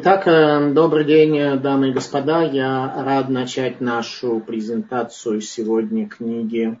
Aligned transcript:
Итак, 0.00 0.28
э, 0.28 0.70
добрый 0.74 1.04
день, 1.04 1.58
дамы 1.58 1.88
и 1.88 1.92
господа. 1.92 2.44
Я 2.44 3.02
рад 3.04 3.28
начать 3.28 3.80
нашу 3.80 4.38
презентацию 4.38 5.40
сегодня 5.40 6.08
книги 6.08 6.78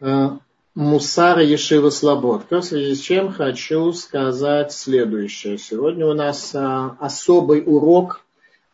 э, 0.00 0.30
Мусара 0.74 1.40
Ешива 1.40 1.90
Слободка, 1.90 2.60
в 2.60 2.64
связи 2.64 2.96
с 2.96 3.00
чем 3.00 3.32
хочу 3.32 3.92
сказать 3.92 4.72
следующее. 4.72 5.56
Сегодня 5.56 6.04
у 6.04 6.14
нас 6.14 6.52
э, 6.52 6.90
особый 6.98 7.62
урок, 7.64 8.24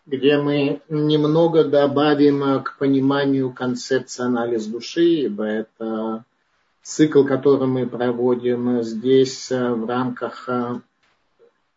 где 0.07 0.39
мы 0.39 0.81
немного 0.89 1.65
добавим 1.65 2.63
к 2.63 2.79
пониманию 2.79 3.53
концепции 3.53 4.25
анализ 4.25 4.65
души, 4.65 5.05
ибо 5.27 5.45
это 5.45 6.25
цикл, 6.83 7.23
который 7.23 7.67
мы 7.67 7.87
проводим 7.87 8.83
здесь 8.83 9.51
в 9.51 9.87
рамках 9.87 10.49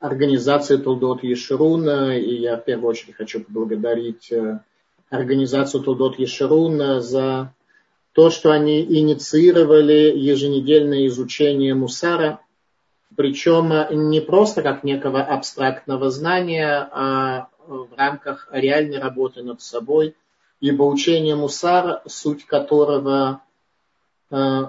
организации 0.03 0.75
Толдот 0.75 1.23
Ешеруна, 1.23 2.17
и 2.19 2.35
я 2.35 2.57
в 2.57 2.65
первую 2.65 2.89
очередь 2.89 3.15
хочу 3.15 3.41
поблагодарить 3.41 4.29
э, 4.33 4.59
организацию 5.09 5.81
Толдот 5.81 6.19
Ешеруна 6.19 6.99
за 6.99 7.53
то, 8.11 8.29
что 8.29 8.51
они 8.51 8.81
инициировали 8.81 10.11
еженедельное 10.13 11.07
изучение 11.07 11.73
Мусара, 11.73 12.41
причем 13.15 13.71
не 14.09 14.19
просто 14.19 14.61
как 14.61 14.83
некого 14.83 15.21
абстрактного 15.21 16.09
знания, 16.09 16.89
а 16.91 17.47
в 17.65 17.87
рамках 17.95 18.49
реальной 18.51 18.99
работы 18.99 19.41
над 19.41 19.61
собой, 19.61 20.17
ибо 20.59 20.83
учение 20.83 21.37
Мусара, 21.37 22.03
суть 22.07 22.45
которого 22.45 23.41
э, 24.31 24.63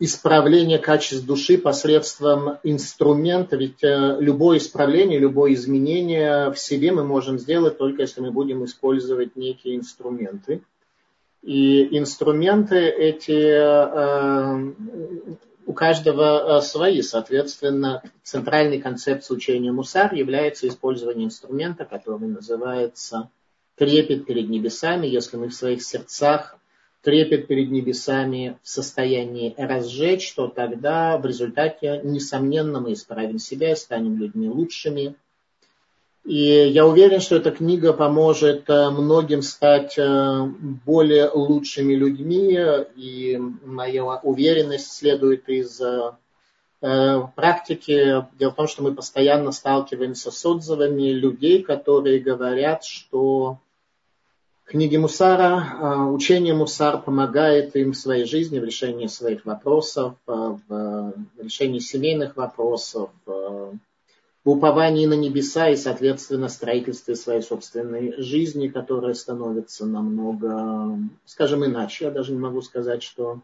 исправление 0.00 0.78
качеств 0.78 1.26
души 1.26 1.58
посредством 1.58 2.58
инструмента, 2.64 3.56
ведь 3.56 3.84
э, 3.84 4.16
любое 4.18 4.56
исправление, 4.56 5.18
любое 5.18 5.52
изменение 5.52 6.50
в 6.50 6.58
себе 6.58 6.90
мы 6.90 7.04
можем 7.04 7.38
сделать 7.38 7.76
только 7.76 8.02
если 8.02 8.22
мы 8.22 8.32
будем 8.32 8.64
использовать 8.64 9.36
некие 9.36 9.76
инструменты. 9.76 10.62
И 11.42 11.96
инструменты 11.98 12.78
эти 12.78 13.30
э, 13.30 14.72
у 15.66 15.72
каждого 15.74 16.58
э, 16.58 16.62
свои. 16.62 17.02
Соответственно, 17.02 18.02
центральной 18.22 18.80
концепцией 18.80 19.36
учения 19.36 19.70
Мусар 19.70 20.14
является 20.14 20.66
использование 20.66 21.26
инструмента, 21.26 21.84
который 21.84 22.26
называется 22.26 23.28
трепет 23.76 24.24
перед 24.24 24.48
небесами. 24.48 25.06
Если 25.06 25.36
мы 25.36 25.48
в 25.48 25.54
своих 25.54 25.82
сердцах 25.82 26.56
трепет 27.02 27.46
перед 27.46 27.70
небесами 27.70 28.58
в 28.62 28.68
состоянии 28.68 29.54
разжечь, 29.56 30.32
то 30.34 30.48
тогда 30.48 31.16
в 31.18 31.24
результате, 31.24 32.00
несомненно, 32.04 32.80
мы 32.80 32.92
исправим 32.92 33.38
себя 33.38 33.72
и 33.72 33.76
станем 33.76 34.18
людьми 34.18 34.48
лучшими. 34.48 35.14
И 36.24 36.68
я 36.68 36.86
уверен, 36.86 37.20
что 37.20 37.36
эта 37.36 37.50
книга 37.50 37.94
поможет 37.94 38.68
э, 38.68 38.90
многим 38.90 39.40
стать 39.40 39.96
э, 39.96 40.44
более 40.84 41.30
лучшими 41.30 41.94
людьми, 41.94 42.58
и 42.94 43.40
моя 43.64 44.04
уверенность 44.04 44.92
следует 44.92 45.48
из 45.48 45.80
э, 45.80 46.12
практики. 47.34 48.26
Дело 48.38 48.50
в 48.50 48.54
том, 48.54 48.68
что 48.68 48.82
мы 48.82 48.94
постоянно 48.94 49.50
сталкиваемся 49.50 50.30
с 50.30 50.44
отзывами 50.44 51.08
людей, 51.08 51.62
которые 51.62 52.20
говорят, 52.20 52.84
что 52.84 53.58
книги 54.70 54.96
Мусара, 54.96 55.76
а, 55.80 56.06
учение 56.06 56.54
Мусар 56.54 57.02
помогает 57.02 57.74
им 57.74 57.90
в 57.90 57.96
своей 57.96 58.24
жизни 58.24 58.60
в 58.60 58.64
решении 58.64 59.08
своих 59.08 59.44
вопросов, 59.44 60.14
а, 60.28 60.56
в 60.68 61.12
решении 61.42 61.80
семейных 61.80 62.36
вопросов, 62.36 63.10
а, 63.26 63.72
в 64.44 64.48
уповании 64.48 65.06
на 65.06 65.14
небеса 65.14 65.68
и, 65.70 65.76
соответственно, 65.76 66.48
строительстве 66.48 67.16
своей 67.16 67.42
собственной 67.42 68.14
жизни, 68.22 68.68
которая 68.68 69.14
становится 69.14 69.86
намного, 69.86 70.96
скажем 71.26 71.66
иначе, 71.66 72.04
я 72.04 72.10
даже 72.12 72.32
не 72.32 72.38
могу 72.38 72.62
сказать, 72.62 73.02
что 73.02 73.40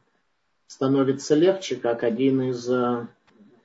становится 0.69 1.35
легче, 1.35 1.75
как 1.75 2.05
один 2.05 2.41
из 2.51 2.71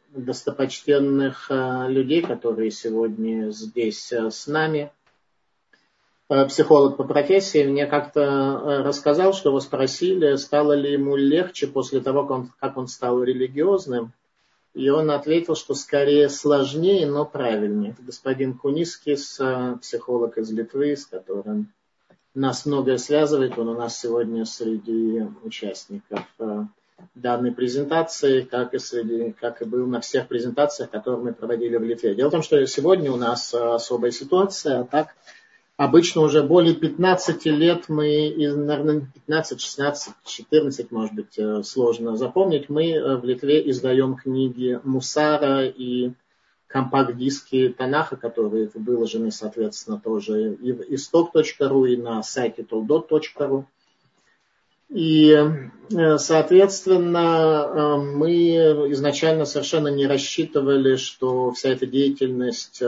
достопочтенных 0.10 1.50
людей, 1.88 2.22
которые 2.22 2.72
сегодня 2.72 3.52
здесь 3.52 4.12
с 4.12 4.48
нами– 4.48 4.92
психолог 6.48 6.96
по 6.96 7.04
профессии, 7.04 7.66
мне 7.66 7.86
как-то 7.86 8.22
э, 8.22 8.82
рассказал, 8.84 9.34
что 9.34 9.50
его 9.50 9.60
спросили, 9.60 10.36
стало 10.36 10.74
ли 10.74 10.94
ему 10.94 11.18
легче 11.18 11.68
после 11.68 12.00
того, 12.00 12.22
как 12.22 12.32
он, 12.32 12.52
как 12.60 12.78
он 12.78 12.88
стал 12.88 13.22
религиозным. 13.22 14.14
И 14.74 14.90
он 14.90 15.12
ответил, 15.12 15.56
что 15.56 15.74
скорее 15.74 16.30
сложнее, 16.30 17.06
но 17.06 17.26
правильнее. 17.26 17.92
Это 17.92 18.04
господин 18.04 18.58
Кунискис, 18.58 19.42
э, 19.42 19.76
психолог 19.82 20.38
из 20.38 20.50
Литвы, 20.52 20.96
с 20.96 21.06
которым 21.06 21.74
нас 22.34 22.66
многое 22.66 22.98
связывает. 22.98 23.58
Он 23.58 23.68
у 23.68 23.78
нас 23.78 24.00
сегодня 24.00 24.46
среди 24.46 25.28
участников 25.44 26.26
данной 27.14 27.52
презентации, 27.52 28.42
как 28.42 28.74
и, 28.74 28.80
среди, 28.80 29.34
как 29.34 29.62
и 29.62 29.66
был 29.66 29.86
на 29.86 30.00
всех 30.00 30.28
презентациях, 30.28 30.92
которые 30.92 31.22
мы 31.22 31.34
проводили 31.34 31.76
в 31.76 31.84
Литве. 31.84 32.16
Дело 32.16 32.30
в 32.30 32.32
том, 32.32 32.44
что 32.44 32.66
сегодня 32.68 33.12
у 33.12 33.18
нас 33.18 33.54
особая 33.54 34.12
ситуация, 34.12 34.82
а 34.82 34.84
так 34.86 35.16
Обычно 35.82 36.22
уже 36.22 36.44
более 36.44 36.76
15 36.76 37.44
лет 37.48 37.86
мы, 37.88 38.36
наверное, 38.38 39.08
15, 39.16 39.60
16, 39.60 40.14
14, 40.24 40.92
может 40.92 41.16
быть, 41.16 41.40
э, 41.40 41.64
сложно 41.64 42.16
запомнить, 42.16 42.70
мы 42.70 42.92
э, 42.92 43.16
в 43.18 43.26
Литве 43.26 43.68
издаем 43.72 44.16
книги 44.16 44.80
Мусара 44.84 45.66
и 45.66 46.12
компакт-диски 46.68 47.74
Танаха, 47.76 48.16
которые 48.16 48.70
выложены, 48.76 49.32
соответственно, 49.32 50.00
тоже 50.00 50.54
и 50.54 50.72
в 50.72 50.82
исток.ру, 50.94 51.86
и 51.86 51.98
на 51.98 52.22
сайте 52.22 52.62
toldot.ru. 52.62 53.66
И, 54.90 55.32
э, 55.32 56.18
соответственно, 56.20 57.98
мы 57.98 58.32
изначально 58.92 59.46
совершенно 59.46 59.88
не 59.88 60.06
рассчитывали, 60.06 60.98
что 60.98 61.52
вся 61.54 61.70
эта 61.70 61.88
деятельность 61.88 62.84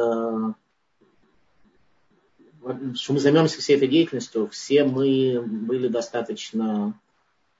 что 2.95 3.13
мы 3.13 3.19
займемся 3.19 3.59
всей 3.59 3.77
этой 3.77 3.87
деятельностью, 3.87 4.47
все 4.49 4.83
мы 4.83 5.41
были 5.41 5.87
достаточно 5.87 6.93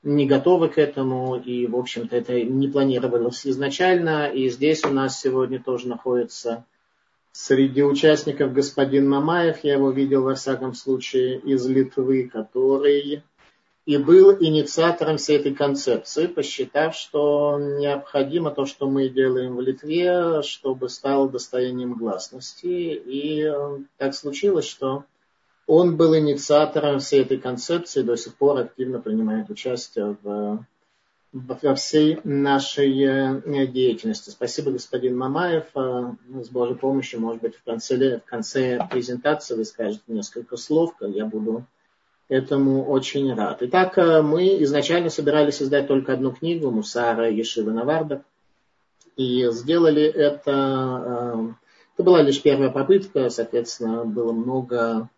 не 0.03 0.25
готовы 0.25 0.69
к 0.69 0.77
этому, 0.77 1.37
и, 1.37 1.65
в 1.65 1.75
общем-то, 1.77 2.15
это 2.15 2.41
не 2.41 2.67
планировалось 2.67 3.47
изначально. 3.47 4.27
И 4.27 4.49
здесь 4.49 4.83
у 4.83 4.89
нас 4.89 5.19
сегодня 5.19 5.61
тоже 5.61 5.87
находится 5.87 6.65
среди 7.31 7.83
участников 7.83 8.53
господин 8.53 9.09
Мамаев, 9.09 9.63
я 9.63 9.73
его 9.73 9.91
видел, 9.91 10.23
во 10.23 10.35
всяком 10.35 10.73
случае, 10.73 11.39
из 11.39 11.65
Литвы, 11.65 12.29
который 12.31 13.23
и 13.85 13.97
был 13.97 14.31
инициатором 14.39 15.17
всей 15.17 15.39
этой 15.39 15.53
концепции, 15.53 16.27
посчитав, 16.27 16.95
что 16.95 17.59
необходимо 17.59 18.51
то, 18.51 18.65
что 18.65 18.89
мы 18.89 19.09
делаем 19.09 19.55
в 19.55 19.61
Литве, 19.61 20.41
чтобы 20.41 20.87
стало 20.87 21.29
достоянием 21.29 21.95
гласности. 21.95 22.67
И 22.67 23.43
э, 23.43 23.79
так 23.97 24.15
случилось, 24.15 24.65
что 24.65 25.03
он 25.67 25.97
был 25.97 26.15
инициатором 26.15 26.99
всей 26.99 27.23
этой 27.23 27.37
концепции, 27.37 28.03
до 28.03 28.15
сих 28.15 28.35
пор 28.35 28.59
активно 28.59 28.99
принимает 28.99 29.49
участие 29.49 30.15
в, 30.23 30.65
во 31.33 31.75
всей 31.75 32.21
нашей 32.23 33.03
э, 33.03 33.67
деятельности. 33.67 34.29
Спасибо, 34.29 34.71
господин 34.71 35.17
Мамаев. 35.17 35.65
Э, 35.75 36.13
с 36.41 36.47
Божьей 36.47 36.77
помощью, 36.77 37.19
может 37.19 37.41
быть, 37.41 37.57
в 37.57 37.63
конце, 37.63 38.19
в 38.19 38.23
конце 38.23 38.79
презентации 38.89 39.55
вы 39.55 39.65
скажете 39.65 40.03
несколько 40.07 40.55
слов, 40.55 40.95
я 41.01 41.25
буду 41.25 41.65
этому 42.29 42.85
очень 42.85 43.33
рад. 43.33 43.57
Итак, 43.61 43.97
э, 43.97 44.21
мы 44.21 44.63
изначально 44.63 45.09
собирались 45.09 45.61
издать 45.61 45.87
только 45.87 46.13
одну 46.13 46.31
книгу 46.31 46.71
Мусара 46.71 47.29
Ешива 47.29 47.71
Наварда. 47.71 48.23
И 49.15 49.47
сделали 49.51 50.03
это... 50.03 50.51
Э, 50.55 51.53
это 51.95 52.03
была 52.03 52.23
лишь 52.23 52.41
первая 52.41 52.71
попытка, 52.71 53.29
соответственно, 53.29 54.03
было 54.03 54.31
много 54.31 55.09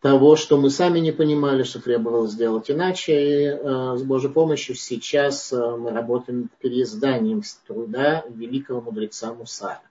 того, 0.00 0.34
что 0.34 0.56
мы 0.56 0.70
сами 0.70 0.98
не 0.98 1.12
понимали, 1.12 1.62
что 1.62 1.78
требовалось 1.78 2.32
сделать 2.32 2.70
иначе. 2.70 3.12
И 3.12 3.44
э, 3.44 3.96
с 3.98 4.02
Божьей 4.02 4.30
помощью 4.30 4.76
сейчас 4.76 5.52
мы 5.52 5.90
работаем 5.90 6.42
над 6.42 6.50
переизданием 6.52 7.42
труда 7.66 8.24
великого 8.30 8.80
мудреца 8.80 9.34
Мусара. 9.34 9.82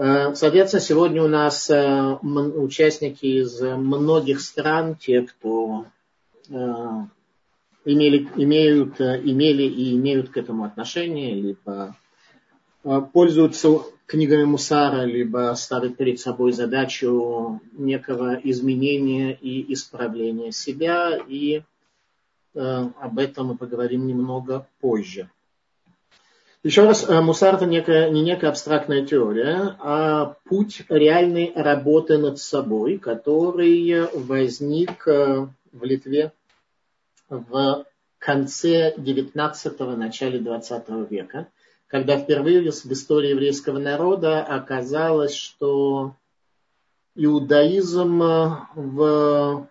Э, 0.00 0.34
соответственно, 0.34 0.80
сегодня 0.80 1.22
у 1.22 1.28
нас 1.28 1.68
э, 1.68 2.14
участники 2.22 3.26
из 3.26 3.60
многих 3.60 4.40
стран, 4.40 4.96
те, 4.96 5.20
кто 5.20 5.84
э, 6.48 6.54
имели, 7.84 8.26
имеют, 8.36 8.98
имели 8.98 9.64
и 9.64 9.94
имеют 9.96 10.30
к 10.30 10.38
этому 10.38 10.64
отношение, 10.64 11.34
либо 11.34 11.96
пользуются 13.12 13.80
книгами 14.06 14.44
Мусара, 14.44 15.04
либо 15.04 15.52
ставят 15.54 15.98
перед 15.98 16.18
собой 16.18 16.52
задачу 16.52 17.60
некого 17.72 18.40
изменения 18.42 19.34
и 19.34 19.70
исправления 19.74 20.50
себя. 20.50 21.18
И 21.28 21.60
об 22.54 23.18
этом 23.18 23.48
мы 23.48 23.56
поговорим 23.58 24.06
немного 24.06 24.66
позже. 24.80 25.28
Еще 26.62 26.84
раз, 26.84 27.08
э, 27.08 27.20
мусар 27.22 27.54
это 27.54 27.64
некая, 27.64 28.10
не 28.10 28.20
некая 28.20 28.48
абстрактная 28.48 29.06
теория, 29.06 29.76
а 29.78 30.36
путь 30.44 30.82
реальной 30.90 31.52
работы 31.54 32.18
над 32.18 32.38
собой, 32.38 32.98
который 32.98 34.06
возник 34.12 35.08
э, 35.08 35.46
в 35.72 35.84
Литве 35.84 36.32
в 37.30 37.86
конце 38.18 38.94
19-го, 38.94 39.96
начале 39.96 40.38
20 40.38 40.88
века, 41.10 41.46
когда 41.86 42.18
впервые 42.18 42.60
в 42.60 42.92
истории 42.92 43.30
еврейского 43.30 43.78
народа 43.78 44.42
оказалось, 44.42 45.34
что 45.34 46.14
иудаизм 47.14 48.18
в 48.74 49.66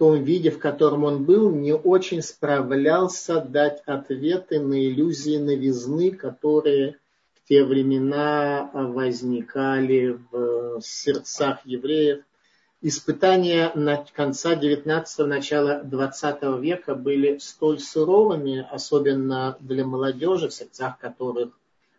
том 0.00 0.24
виде, 0.24 0.50
в 0.50 0.58
котором 0.58 1.04
он 1.04 1.24
был, 1.24 1.50
не 1.50 1.74
очень 1.74 2.22
справлялся 2.22 3.42
дать 3.42 3.82
ответы 3.84 4.58
на 4.58 4.88
иллюзии 4.88 5.36
новизны, 5.36 6.10
которые 6.10 6.96
в 7.34 7.46
те 7.46 7.64
времена 7.64 8.70
возникали 8.72 10.18
в 10.30 10.80
сердцах 10.80 11.66
евреев. 11.66 12.20
Испытания 12.80 13.72
на 13.74 14.02
конца 14.14 14.54
19-го, 14.54 15.26
начала 15.26 15.82
20 15.82 16.42
века 16.62 16.94
были 16.94 17.36
столь 17.36 17.78
суровыми, 17.78 18.66
особенно 18.70 19.58
для 19.60 19.84
молодежи, 19.84 20.48
в 20.48 20.54
сердцах 20.54 20.98
которых 20.98 21.50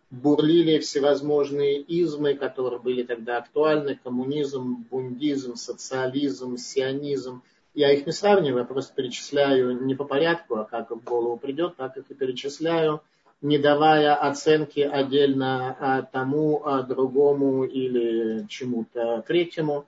бурлили 0.10 0.80
всевозможные 0.80 1.80
измы, 1.82 2.34
которые 2.34 2.80
были 2.80 3.04
тогда 3.04 3.38
актуальны, 3.38 4.00
коммунизм, 4.04 4.88
бундизм, 4.90 5.56
социализм, 5.56 6.58
сионизм, 6.58 7.44
я 7.74 7.92
их 7.92 8.06
не 8.06 8.12
сравниваю, 8.12 8.60
я 8.60 8.66
просто 8.66 8.94
перечисляю 8.94 9.84
не 9.86 9.96
по 9.96 10.04
порядку, 10.04 10.56
а 10.56 10.66
как 10.66 10.92
в 10.92 11.04
голову 11.04 11.38
придет, 11.38 11.76
так 11.78 11.98
их 11.98 12.10
и 12.10 12.14
перечисляю, 12.14 13.02
не 13.42 13.58
давая 13.58 14.14
оценки 14.16 14.82
отдельно 14.82 15.76
а, 15.80 16.02
тому, 16.02 16.66
а 16.66 16.84
другому 16.84 17.64
или 17.64 18.46
чему-то 18.48 19.24
третьему. 19.28 19.86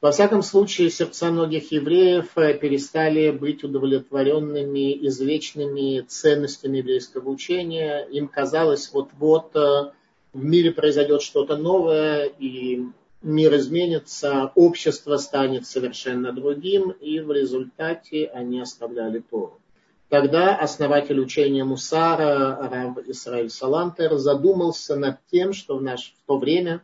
Во 0.00 0.12
всяком 0.12 0.42
случае, 0.42 0.90
сердца 0.90 1.30
многих 1.30 1.72
евреев 1.72 2.34
перестали 2.34 3.30
быть 3.30 3.64
удовлетворенными 3.64 5.06
извечными 5.06 6.00
ценностями 6.00 6.78
еврейского 6.78 7.30
учения. 7.30 8.06
Им 8.10 8.28
казалось, 8.28 8.90
вот-вот 8.92 9.56
э, 9.56 9.92
в 10.34 10.44
мире 10.44 10.72
произойдет 10.72 11.22
что-то 11.22 11.56
новое, 11.56 12.24
и 12.24 12.82
мир 13.24 13.56
изменится, 13.56 14.52
общество 14.54 15.16
станет 15.16 15.66
совершенно 15.66 16.32
другим, 16.32 16.90
и 16.90 17.20
в 17.20 17.32
результате 17.32 18.26
они 18.26 18.60
оставляли 18.60 19.18
Тору. 19.18 19.58
Тогда 20.10 20.54
основатель 20.54 21.18
учения 21.18 21.64
Мусара, 21.64 22.68
Рав 22.70 22.98
Исраиль 23.08 23.50
Салантер, 23.50 24.16
задумался 24.16 24.94
над 24.94 25.16
тем, 25.32 25.52
что 25.52 25.78
в, 25.78 25.82
наш, 25.82 26.14
в 26.22 26.26
то 26.26 26.38
время 26.38 26.82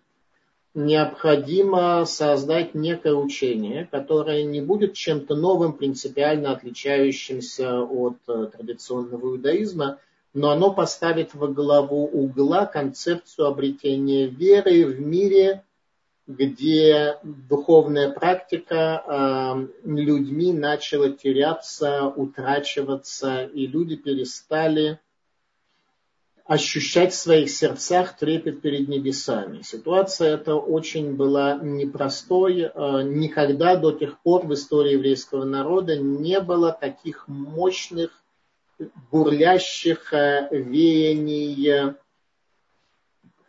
необходимо 0.74 2.04
создать 2.06 2.74
некое 2.74 3.14
учение, 3.14 3.86
которое 3.90 4.42
не 4.42 4.60
будет 4.60 4.94
чем-то 4.94 5.36
новым, 5.36 5.74
принципиально 5.74 6.52
отличающимся 6.52 7.82
от 7.82 8.16
э, 8.28 8.46
традиционного 8.56 9.26
иудаизма, 9.26 9.98
но 10.32 10.50
оно 10.50 10.72
поставит 10.72 11.34
во 11.34 11.48
главу 11.48 12.06
угла 12.06 12.66
концепцию 12.66 13.48
обретения 13.48 14.26
веры 14.26 14.86
в 14.86 15.00
мире, 15.00 15.64
где 16.36 17.18
духовная 17.22 18.10
практика 18.10 19.02
э, 19.06 19.66
людьми 19.84 20.52
начала 20.52 21.10
теряться, 21.10 22.06
утрачиваться, 22.06 23.44
и 23.44 23.66
люди 23.66 23.96
перестали 23.96 25.00
ощущать 26.44 27.12
в 27.12 27.16
своих 27.16 27.50
сердцах 27.50 28.16
трепет 28.16 28.60
перед 28.60 28.88
небесами. 28.88 29.62
Ситуация 29.62 30.34
эта 30.34 30.54
очень 30.54 31.14
была 31.14 31.58
непростой. 31.62 32.62
Э, 32.62 33.02
никогда 33.02 33.76
до 33.76 33.92
тех 33.92 34.20
пор 34.20 34.46
в 34.46 34.54
истории 34.54 34.92
еврейского 34.92 35.44
народа 35.44 35.96
не 35.96 36.40
было 36.40 36.72
таких 36.72 37.28
мощных, 37.28 38.10
бурлящих 39.10 40.12
э, 40.12 40.48
веяний 40.50 41.94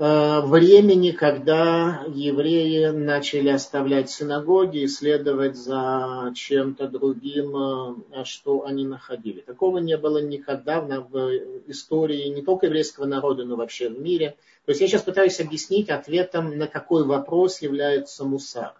времени, 0.01 1.11
когда 1.11 2.03
евреи 2.07 2.87
начали 2.87 3.49
оставлять 3.49 4.09
синагоги 4.09 4.79
и 4.79 4.87
следовать 4.87 5.55
за 5.55 6.31
чем-то 6.35 6.87
другим, 6.87 8.01
э, 8.11 8.23
что 8.23 8.65
они 8.65 8.83
находили. 8.85 9.41
Такого 9.41 9.77
не 9.77 9.97
было 9.97 10.17
никогда 10.17 10.81
в 10.81 11.31
истории 11.67 12.29
не 12.29 12.41
только 12.41 12.65
еврейского 12.65 13.05
народа, 13.05 13.45
но 13.45 13.55
вообще 13.55 13.89
в 13.89 13.99
мире. 14.01 14.35
То 14.65 14.71
есть 14.71 14.81
я 14.81 14.87
сейчас 14.87 15.03
пытаюсь 15.03 15.39
объяснить 15.39 15.89
ответом, 15.89 16.57
на 16.57 16.67
какой 16.67 17.03
вопрос 17.03 17.61
является 17.61 18.25
мусар. 18.25 18.73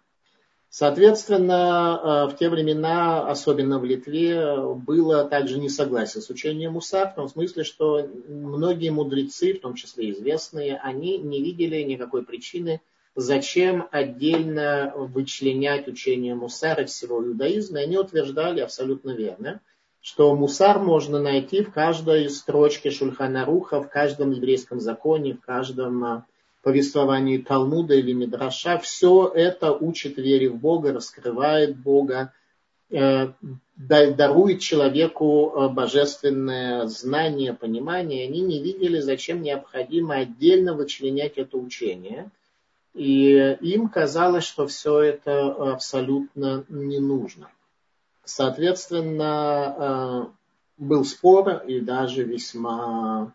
Соответственно, 0.74 2.00
э, 2.02 2.34
в 2.34 2.38
те 2.38 2.50
времена, 2.50 3.28
особенно 3.30 3.78
в 3.78 3.84
Литве, 3.84 4.56
было 4.78 5.26
также 5.26 5.60
несогласие 5.60 6.22
с 6.22 6.30
учением 6.30 6.74
Муса, 6.74 7.08
в 7.08 7.16
том 7.16 7.28
смысле, 7.28 7.66
что 7.66 8.08
многие 8.30 8.90
мудрецы, 8.90 9.54
в 9.54 9.60
том 9.60 9.74
числе 9.74 10.12
известные, 10.12 10.78
они 10.78 11.18
не 11.18 11.44
видели 11.44 11.82
никакой 11.82 12.24
причины, 12.24 12.80
зачем 13.16 13.90
отдельно 13.92 14.94
вычленять 14.96 15.90
учение 15.90 16.36
Мусара 16.36 16.86
всего 16.86 17.22
иудаизма. 17.22 17.82
И 17.82 17.84
они 17.84 17.98
утверждали 17.98 18.62
абсолютно 18.62 19.12
верно, 19.12 19.60
что 20.00 20.34
Мусар 20.38 20.80
можно 20.80 21.20
найти 21.20 21.64
в 21.64 21.74
каждой 21.74 22.30
строчке 22.30 22.92
Шульхана 22.92 23.44
Руха, 23.44 23.82
в 23.82 23.90
каждом 23.90 24.32
еврейском 24.32 24.80
законе, 24.80 25.34
в 25.34 25.42
каждом 25.42 26.06
э, 26.06 26.24
повествовании 26.62 27.38
Талмуда 27.38 27.96
или 27.96 28.14
Мидраша, 28.14 28.78
все 28.78 29.28
это 29.28 29.72
учит 29.72 30.18
вере 30.18 30.50
в 30.50 30.58
Бога, 30.58 30.94
раскрывает 30.94 31.76
Бога, 31.78 32.34
э, 32.90 33.32
дарует 33.76 34.62
человеку 34.62 35.52
э, 35.56 35.70
божественное 35.70 36.88
знание, 36.88 37.54
понимание. 37.54 38.28
Они 38.28 38.42
не 38.42 38.62
видели, 38.62 39.00
зачем 39.00 39.42
необходимо 39.42 40.16
отдельно 40.16 40.74
вычленять 40.74 41.38
это 41.38 41.58
учение. 41.58 42.30
И 42.94 43.58
им 43.62 43.88
казалось, 43.88 44.44
что 44.44 44.68
все 44.68 45.00
это 45.00 45.74
абсолютно 45.74 46.66
не 46.68 47.00
нужно. 47.00 47.50
Соответственно, 48.26 49.76
э, 49.78 50.32
был 50.78 51.06
спор 51.06 51.64
и 51.66 51.80
даже 51.80 52.24
весьма 52.24 53.34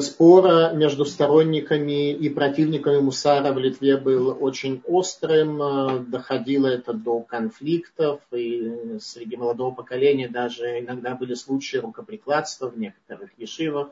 спора 0.00 0.70
между 0.72 1.04
сторонниками 1.04 2.12
и 2.12 2.28
противниками 2.28 2.98
Мусара 2.98 3.52
в 3.52 3.58
Литве 3.58 3.96
был 3.96 4.36
очень 4.40 4.80
острым, 4.86 5.60
э, 5.60 5.98
доходило 6.06 6.68
это 6.68 6.92
до 6.92 7.20
конфликтов, 7.20 8.20
и 8.30 8.98
среди 9.00 9.36
молодого 9.36 9.74
поколения 9.74 10.28
даже 10.28 10.78
иногда 10.78 11.16
были 11.16 11.34
случаи 11.34 11.78
рукоприкладства 11.78 12.68
в 12.68 12.78
некоторых 12.78 13.30
ешивах. 13.38 13.88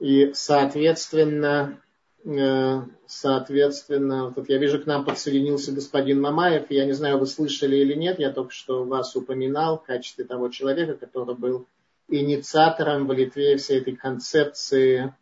И, 0.00 0.32
соответственно, 0.34 1.80
э, 2.24 2.80
соответственно, 3.06 4.32
вот 4.34 4.48
я 4.48 4.58
вижу, 4.58 4.82
к 4.82 4.86
нам 4.86 5.04
подсоединился 5.04 5.70
господин 5.70 6.20
Мамаев, 6.20 6.68
я 6.70 6.84
не 6.84 6.94
знаю, 6.94 7.18
вы 7.18 7.26
слышали 7.26 7.76
или 7.76 7.94
нет, 7.94 8.18
я 8.18 8.32
только 8.32 8.50
что 8.50 8.82
вас 8.82 9.14
упоминал 9.14 9.78
в 9.78 9.84
качестве 9.84 10.24
того 10.24 10.48
человека, 10.48 10.94
который 10.94 11.36
был 11.36 11.68
инициатором 12.08 13.06
в 13.06 13.12
Литве 13.12 13.56
всей 13.56 13.80
этой 13.80 13.96
концепции 13.96 15.14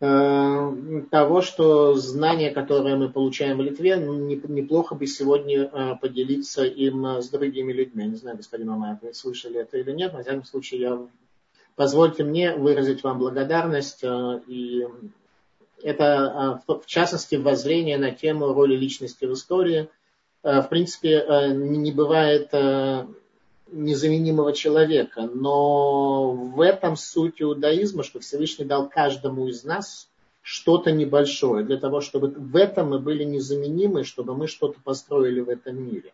э, 0.00 1.02
того, 1.10 1.40
что 1.40 1.94
знания, 1.94 2.50
которые 2.50 2.96
мы 2.96 3.08
получаем 3.10 3.58
в 3.58 3.62
Литве, 3.62 3.96
ну, 3.96 4.14
неплохо 4.14 4.94
бы 4.94 5.06
сегодня 5.06 5.64
э, 5.64 5.96
поделиться 6.00 6.64
им 6.64 7.04
э, 7.06 7.22
с 7.22 7.28
другими 7.30 7.72
людьми. 7.72 8.04
Не 8.04 8.16
знаю, 8.16 8.36
господин 8.36 8.68
Мамаев, 8.68 8.98
вы 9.02 9.14
слышали 9.14 9.60
это 9.60 9.78
или 9.78 9.92
нет, 9.92 10.12
но 10.12 10.20
в 10.20 10.22
всяком 10.22 10.44
случае 10.44 10.80
я 10.80 10.98
позвольте 11.74 12.24
мне 12.24 12.54
выразить 12.54 13.02
вам 13.02 13.18
благодарность 13.18 14.02
и 14.02 14.86
это 15.80 16.60
в 16.66 16.86
частности 16.86 17.36
воззрение 17.36 17.98
на 17.98 18.10
тему 18.10 18.52
роли 18.52 18.74
личности 18.74 19.26
в 19.26 19.32
истории. 19.34 19.88
В 20.42 20.66
принципе, 20.68 21.24
не 21.54 21.92
бывает 21.92 22.52
незаменимого 23.72 24.52
человека. 24.52 25.28
Но 25.32 26.32
в 26.32 26.60
этом 26.60 26.96
суть 26.96 27.40
иудаизма, 27.40 28.02
что 28.02 28.20
Всевышний 28.20 28.64
дал 28.64 28.88
каждому 28.88 29.48
из 29.48 29.64
нас 29.64 30.08
что-то 30.42 30.92
небольшое, 30.92 31.64
для 31.64 31.76
того, 31.76 32.00
чтобы 32.00 32.28
в 32.28 32.56
этом 32.56 32.90
мы 32.90 32.98
были 32.98 33.24
незаменимы, 33.24 34.04
чтобы 34.04 34.34
мы 34.34 34.46
что-то 34.46 34.80
построили 34.82 35.40
в 35.40 35.48
этом 35.48 35.76
мире. 35.82 36.12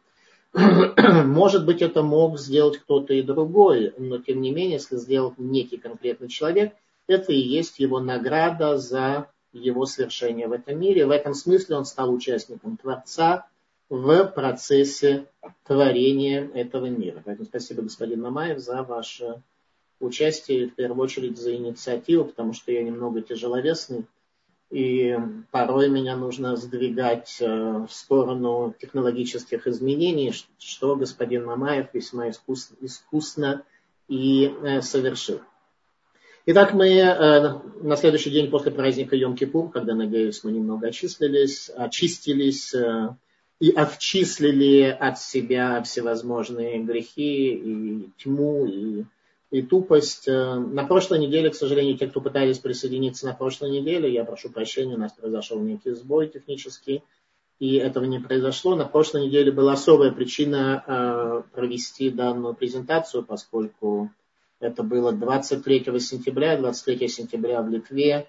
Может 1.24 1.64
быть, 1.64 1.82
это 1.82 2.02
мог 2.02 2.38
сделать 2.38 2.78
кто-то 2.78 3.14
и 3.14 3.22
другой, 3.22 3.94
но 3.98 4.18
тем 4.18 4.40
не 4.40 4.50
менее, 4.50 4.74
если 4.74 4.96
сделал 4.96 5.34
некий 5.36 5.76
конкретный 5.76 6.28
человек, 6.28 6.74
это 7.06 7.32
и 7.32 7.38
есть 7.38 7.78
его 7.78 8.00
награда 8.00 8.78
за 8.78 9.28
его 9.52 9.86
свершение 9.86 10.48
в 10.48 10.52
этом 10.52 10.78
мире. 10.78 11.06
В 11.06 11.10
этом 11.10 11.34
смысле 11.34 11.76
он 11.76 11.84
стал 11.84 12.12
участником 12.12 12.76
Творца, 12.76 13.46
в 13.88 14.24
процессе 14.26 15.26
творения 15.64 16.48
этого 16.54 16.86
мира. 16.86 17.22
Поэтому 17.24 17.46
спасибо, 17.46 17.82
господин 17.82 18.22
Мамаев, 18.22 18.58
за 18.58 18.82
ваше 18.82 19.42
участие, 20.00 20.68
в 20.68 20.74
первую 20.74 21.02
очередь 21.02 21.38
за 21.38 21.54
инициативу, 21.54 22.24
потому 22.24 22.52
что 22.52 22.72
я 22.72 22.82
немного 22.82 23.22
тяжеловесный, 23.22 24.06
и 24.70 25.16
порой 25.50 25.88
меня 25.88 26.16
нужно 26.16 26.56
сдвигать 26.56 27.36
э, 27.40 27.46
в 27.46 27.92
сторону 27.92 28.74
технологических 28.80 29.66
изменений, 29.66 30.32
что 30.58 30.96
господин 30.96 31.44
Мамаев 31.44 31.88
весьма 31.92 32.30
искусно, 32.30 32.76
искусно 32.80 33.62
и 34.08 34.52
э, 34.62 34.80
совершил. 34.80 35.40
Итак, 36.46 36.74
мы 36.74 36.88
э, 36.88 37.58
на 37.82 37.96
следующий 37.96 38.30
день 38.30 38.50
после 38.50 38.72
праздника 38.72 39.16
Йом-Кипур, 39.16 39.70
когда, 39.70 39.94
надеюсь, 39.94 40.42
мы 40.42 40.50
немного 40.50 40.88
очистились, 40.88 41.70
очистились 41.70 42.74
и 43.60 43.70
отчислили 43.70 44.82
от 44.82 45.18
себя 45.18 45.82
всевозможные 45.82 46.82
грехи 46.82 47.54
и 47.54 48.10
тьму, 48.18 48.66
и 48.66 49.04
и 49.54 49.62
тупость. 49.62 50.26
Э, 50.26 50.56
на 50.56 50.84
прошлой 50.84 51.20
неделе, 51.20 51.48
к 51.50 51.54
сожалению, 51.54 51.96
те, 51.96 52.08
кто 52.08 52.20
пытались 52.20 52.58
присоединиться 52.58 53.26
на 53.26 53.34
прошлой 53.34 53.70
неделе, 53.70 54.12
я 54.12 54.24
прошу 54.24 54.50
прощения, 54.50 54.96
у 54.96 54.98
нас 54.98 55.12
произошел 55.12 55.60
некий 55.60 55.92
сбой 55.92 56.26
технический, 56.26 57.04
и 57.60 57.76
этого 57.76 58.04
не 58.04 58.18
произошло. 58.18 58.74
На 58.74 58.84
прошлой 58.84 59.26
неделе 59.26 59.52
была 59.52 59.74
особая 59.74 60.10
причина 60.10 60.82
э, 60.84 61.42
провести 61.54 62.10
данную 62.10 62.54
презентацию, 62.54 63.24
поскольку 63.24 64.10
это 64.58 64.82
было 64.82 65.12
23 65.12 66.00
сентября, 66.00 66.56
23 66.56 67.06
сентября 67.06 67.62
в 67.62 67.68
Литве 67.68 68.26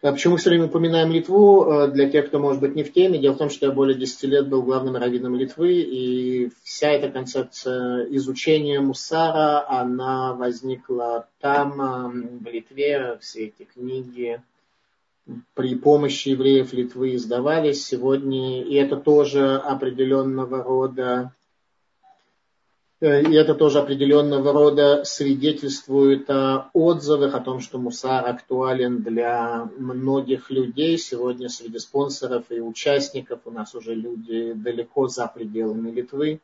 почему 0.00 0.36
все 0.36 0.50
время 0.50 0.66
упоминаем 0.66 1.10
Литву? 1.10 1.64
Э, 1.64 1.88
для 1.88 2.10
тех, 2.10 2.28
кто, 2.28 2.38
может 2.38 2.60
быть, 2.60 2.74
не 2.74 2.82
в 2.82 2.92
теме, 2.92 3.18
дело 3.18 3.34
в 3.34 3.38
том, 3.38 3.50
что 3.50 3.66
я 3.66 3.72
более 3.72 3.96
10 3.96 4.22
лет 4.24 4.48
был 4.48 4.62
главным 4.62 4.96
раввином 4.96 5.36
Литвы, 5.36 5.74
и 5.74 6.50
вся 6.62 6.90
эта 6.90 7.10
концепция 7.10 8.04
изучения 8.16 8.80
Мусара, 8.80 9.68
она 9.68 10.34
возникла 10.34 11.28
там, 11.40 12.38
в 12.38 12.46
Литве, 12.46 13.18
все 13.20 13.46
эти 13.46 13.64
книги 13.64 14.40
при 15.54 15.74
помощи 15.74 16.30
евреев 16.30 16.72
Литвы 16.72 17.14
издавались 17.14 17.84
сегодня, 17.84 18.62
и 18.62 18.74
это 18.74 18.96
тоже 18.96 19.56
определенного 19.56 20.62
рода 20.62 21.32
и 23.00 23.34
это 23.34 23.54
тоже 23.54 23.78
определенного 23.78 24.52
рода 24.52 25.04
свидетельствует 25.04 26.28
о 26.28 26.68
отзывах 26.74 27.34
о 27.34 27.40
том, 27.40 27.60
что 27.60 27.78
мусар 27.78 28.26
актуален 28.26 29.02
для 29.02 29.70
многих 29.78 30.50
людей. 30.50 30.98
Сегодня 30.98 31.48
среди 31.48 31.78
спонсоров 31.78 32.44
и 32.50 32.60
участников 32.60 33.40
у 33.46 33.50
нас 33.50 33.74
уже 33.74 33.94
люди 33.94 34.52
далеко 34.52 35.08
за 35.08 35.26
пределами 35.28 35.90
Литвы, 35.90 36.40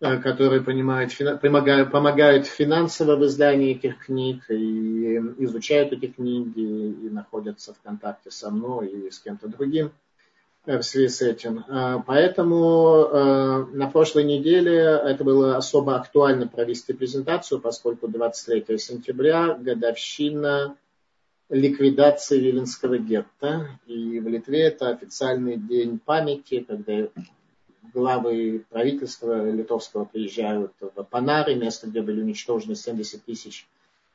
э, 0.00 0.18
которые 0.18 0.60
понимают, 0.60 1.12
помогают, 1.42 1.90
помогают 1.90 2.46
финансово 2.46 3.16
в 3.16 3.24
издании 3.26 3.72
этих 3.72 3.98
книг 3.98 4.48
и 4.50 5.16
изучают 5.38 5.92
эти 5.92 6.06
книги 6.06 6.60
и 6.60 7.10
находятся 7.10 7.74
в 7.74 7.80
контакте 7.82 8.30
со 8.30 8.50
мной 8.50 8.86
и 8.90 9.10
с 9.10 9.18
кем-то 9.18 9.48
другим. 9.48 9.90
Э, 10.68 10.76
в 10.76 10.82
связи 10.82 11.08
с 11.08 11.22
этим. 11.22 11.64
Э, 11.66 12.02
поэтому 12.06 13.08
э, 13.10 13.64
на 13.72 13.88
прошлой 13.90 14.24
неделе 14.24 14.76
это 14.76 15.24
было 15.24 15.56
особо 15.56 15.96
актуально 15.96 16.46
провести 16.46 16.92
презентацию, 16.92 17.58
поскольку 17.58 18.06
23 18.06 18.76
сентября 18.76 19.54
годовщина 19.54 20.76
ликвидации 21.48 22.38
Виленского 22.38 22.98
гетто. 22.98 23.80
И 23.86 24.20
в 24.20 24.28
Литве 24.28 24.64
это 24.64 24.90
официальный 24.90 25.56
день 25.56 25.98
памяти, 25.98 26.66
когда 26.68 27.08
главы 27.94 28.62
правительства 28.68 29.50
литовского 29.50 30.04
приезжают 30.04 30.72
в 30.80 31.02
Панары, 31.04 31.54
место, 31.54 31.86
где 31.86 32.02
были 32.02 32.20
уничтожены 32.20 32.74
70 32.74 33.24
тысяч 33.24 33.66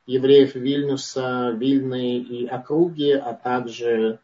евреев 0.06 0.54
Вильнюса, 0.54 1.50
Вильны 1.50 2.18
и 2.18 2.46
округи, 2.46 3.10
а 3.10 3.34
также 3.34 4.20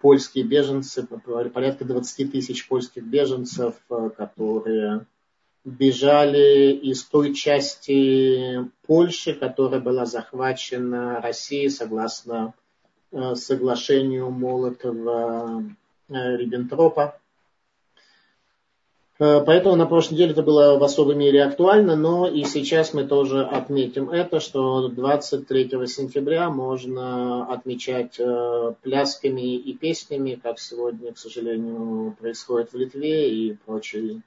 польские 0.00 0.44
беженцы, 0.44 1.06
порядка 1.06 1.84
20 1.84 2.32
тысяч 2.32 2.66
польских 2.68 3.04
беженцев, 3.04 3.74
э, 3.90 4.10
которые 4.16 5.04
бежали 5.64 6.72
из 6.72 7.02
той 7.04 7.34
части 7.34 8.70
Польши, 8.86 9.34
которая 9.34 9.80
была 9.80 10.06
захвачена 10.06 11.20
Россией 11.20 11.68
согласно 11.70 12.54
э, 13.10 13.34
соглашению 13.34 14.30
Молотова-Риббентропа. 14.30 17.18
Э, 19.18 19.42
поэтому 19.44 19.76
на 19.76 19.86
прошлой 19.86 20.14
неделе 20.14 20.32
это 20.32 20.42
было 20.42 20.78
в 20.78 20.84
особой 20.84 21.14
мере 21.14 21.42
актуально, 21.42 21.96
но 21.96 22.26
и 22.26 22.44
сейчас 22.44 22.92
мы 22.92 23.04
тоже 23.04 23.44
отметим 23.44 24.10
это, 24.10 24.40
что 24.40 24.88
23 24.88 25.86
сентября 25.86 26.50
можно 26.50 27.46
отмечать 27.46 28.16
э, 28.18 28.74
плясками 28.82 29.56
и 29.56 29.72
песнями, 29.72 30.38
как 30.40 30.58
сегодня, 30.58 31.12
к 31.12 31.18
сожалению, 31.18 32.14
происходит 32.20 32.72
в 32.72 32.76
Литве 32.76 33.30
и 33.30 33.54
прочей 33.54 34.20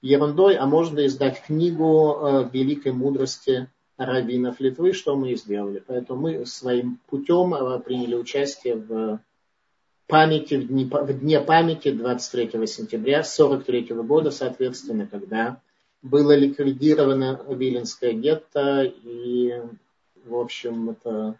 ерундой, 0.00 0.54
а 0.54 0.66
можно 0.66 1.04
издать 1.06 1.42
книгу 1.42 2.16
э, 2.16 2.48
великой 2.52 2.92
мудрости 2.92 3.68
раввинов 3.96 4.60
Литвы, 4.60 4.92
что 4.92 5.16
мы 5.16 5.32
и 5.32 5.36
сделали. 5.36 5.82
Поэтому 5.84 6.20
мы 6.20 6.46
своим 6.46 7.00
путем 7.08 7.54
приняли 7.82 8.14
участие 8.14 8.76
в 8.76 9.20
памяти, 10.06 10.54
в 10.54 10.68
дне, 10.68 10.84
в 10.84 11.20
дне 11.20 11.40
памяти 11.40 11.90
23 11.90 12.66
сентября 12.66 13.22
43 13.22 13.94
года, 13.94 14.30
соответственно, 14.30 15.06
когда 15.06 15.60
было 16.02 16.34
ликвидировано 16.34 17.40
Виленское 17.48 18.12
гетто, 18.12 18.84
и, 18.84 19.60
в 20.24 20.36
общем, 20.36 20.90
это 20.90 21.38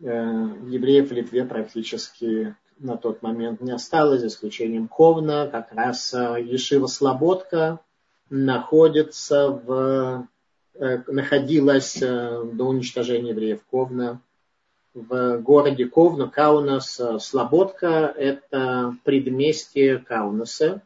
э, 0.00 0.04
евреев 0.06 1.10
в 1.10 1.12
Литве 1.12 1.44
практически 1.44 2.54
на 2.78 2.96
тот 2.96 3.22
момент 3.22 3.60
не 3.60 3.72
осталось, 3.72 4.20
за 4.20 4.28
исключением 4.28 4.88
Ковна. 4.88 5.48
Как 5.48 5.72
раз 5.72 6.12
э, 6.14 6.42
Ешива 6.42 6.86
Слободка 6.86 7.80
находится 8.30 9.48
в, 9.48 10.28
э, 10.74 11.02
находилась 11.06 12.00
э, 12.00 12.44
до 12.52 12.64
уничтожения 12.64 13.30
евреев 13.30 13.64
Ковна 13.70 14.20
в 14.96 15.38
городе 15.38 15.86
Ковна, 15.86 16.28
Каунас, 16.28 16.98
э, 16.98 17.18
Слободка. 17.18 18.14
Это 18.16 18.96
предместье 19.04 19.98
Каунаса, 19.98 20.82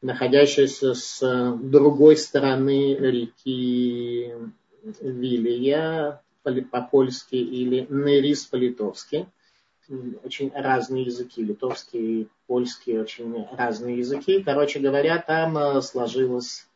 находящееся 0.00 0.94
с 0.94 1.58
другой 1.62 2.16
стороны 2.16 2.94
реки 2.94 4.32
Вилия 5.00 6.20
по-польски 6.70 7.36
или 7.36 7.86
Нерис 7.88 8.46
по-литовски. 8.46 9.28
Очень 10.24 10.50
разные 10.54 11.04
языки, 11.04 11.44
литовский 11.44 12.22
и 12.22 12.28
польский, 12.46 12.98
очень 12.98 13.46
разные 13.52 13.98
языки. 13.98 14.42
Короче 14.42 14.78
говоря, 14.80 15.18
там 15.18 15.58
э, 15.58 15.82
сложилось 15.82 16.66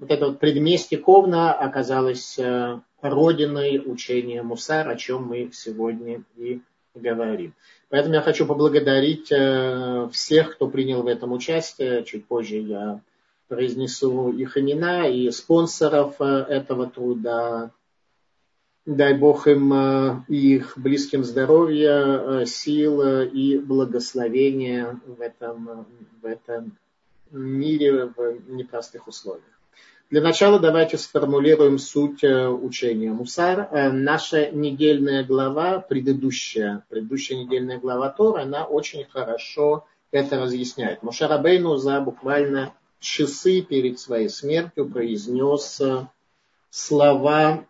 вот 0.00 0.10
это 0.10 0.26
вот 0.28 0.38
предместье 0.38 0.96
Ковна 0.96 1.52
оказалось 1.52 2.38
э, 2.38 2.80
родиной 3.02 3.82
учения 3.84 4.42
Мусар, 4.42 4.88
о 4.88 4.96
чем 4.96 5.24
мы 5.24 5.50
сегодня 5.52 6.24
и 6.36 6.62
говорим. 6.94 7.52
Поэтому 7.90 8.14
я 8.14 8.22
хочу 8.22 8.46
поблагодарить 8.46 9.30
э, 9.30 10.08
всех, 10.10 10.54
кто 10.54 10.68
принял 10.68 11.02
в 11.02 11.06
этом 11.06 11.32
участие. 11.32 12.02
Чуть 12.04 12.24
позже 12.24 12.56
я 12.56 13.00
произнесу 13.48 14.32
их 14.32 14.56
имена 14.56 15.06
и 15.06 15.30
спонсоров 15.30 16.16
э, 16.18 16.24
этого 16.24 16.88
труда. 16.88 17.70
Дай 18.86 19.12
Бог 19.12 19.46
им 19.46 20.24
их 20.26 20.72
близким 20.76 21.22
здоровья, 21.22 22.46
сил 22.46 23.22
и 23.22 23.58
благословения 23.58 24.98
в 25.06 25.20
этом, 25.20 25.86
в 26.22 26.26
этом 26.26 26.72
мире 27.30 28.06
в 28.06 28.50
непростых 28.50 29.06
условиях. 29.06 29.59
Для 30.10 30.20
начала 30.22 30.58
давайте 30.58 30.98
сформулируем 30.98 31.78
суть 31.78 32.24
э, 32.24 32.48
учения 32.48 33.12
Мусар. 33.12 33.68
Э, 33.70 33.92
наша 33.92 34.50
недельная 34.50 35.22
глава, 35.22 35.78
предыдущая, 35.78 36.84
предыдущая 36.88 37.36
недельная 37.36 37.78
глава 37.78 38.08
Тора, 38.08 38.42
она 38.42 38.64
очень 38.64 39.04
хорошо 39.04 39.86
это 40.10 40.40
разъясняет. 40.40 41.04
Мушарабейну 41.04 41.76
за 41.76 42.00
буквально 42.00 42.74
часы 42.98 43.60
перед 43.62 44.00
своей 44.00 44.28
смертью 44.28 44.90
произнес 44.90 45.80
э, 45.80 46.08
слова, 46.70 47.64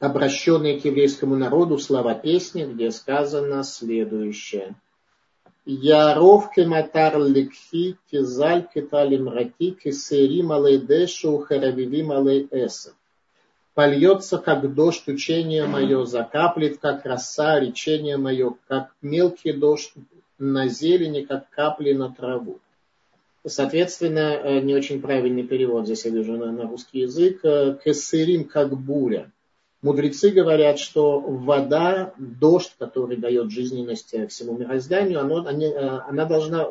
обращенные 0.00 0.80
к 0.80 0.84
еврейскому 0.84 1.36
народу, 1.36 1.78
слова 1.78 2.14
песни, 2.14 2.64
где 2.64 2.90
сказано 2.90 3.62
следующее– 3.62 4.74
Яров 5.66 6.50
кематар 6.54 7.18
ликхи, 7.18 7.96
кизаль 8.10 8.66
киталим 8.72 9.28
рати, 9.28 9.72
кисерим 9.72 10.52
алей 10.52 10.78
дешу, 10.78 11.38
харавивим 11.38 12.12
алей 12.12 12.48
эсов. 12.50 12.94
Польется, 13.74 14.38
как 14.38 14.74
дождь, 14.74 15.06
учение 15.06 15.66
мое, 15.66 16.04
закаплет, 16.04 16.78
как 16.78 17.04
роса, 17.04 17.60
речение 17.60 18.16
мое, 18.16 18.54
как 18.66 18.94
мелкий 19.00 19.52
дождь 19.52 19.92
на 20.38 20.66
зелени, 20.68 21.22
как 21.22 21.48
капли 21.50 21.92
на 21.92 22.12
траву. 22.12 22.58
Соответственно, 23.46 24.60
не 24.60 24.74
очень 24.74 25.00
правильный 25.00 25.44
перевод, 25.44 25.84
здесь 25.84 26.04
я 26.04 26.10
вижу 26.10 26.36
на, 26.36 26.52
на 26.52 26.68
русский 26.68 27.00
язык, 27.00 27.40
кесырим 27.84 28.44
как 28.44 28.76
буря. 28.76 29.30
Мудрецы 29.82 30.30
говорят, 30.30 30.78
что 30.78 31.20
вода, 31.20 32.12
дождь, 32.18 32.74
который 32.78 33.16
дает 33.16 33.50
жизненность 33.50 34.14
всему 34.28 34.58
мирозданию, 34.58 35.20
оно, 35.20 35.46
они, 35.46 35.66
она 35.72 36.26
должна, 36.26 36.68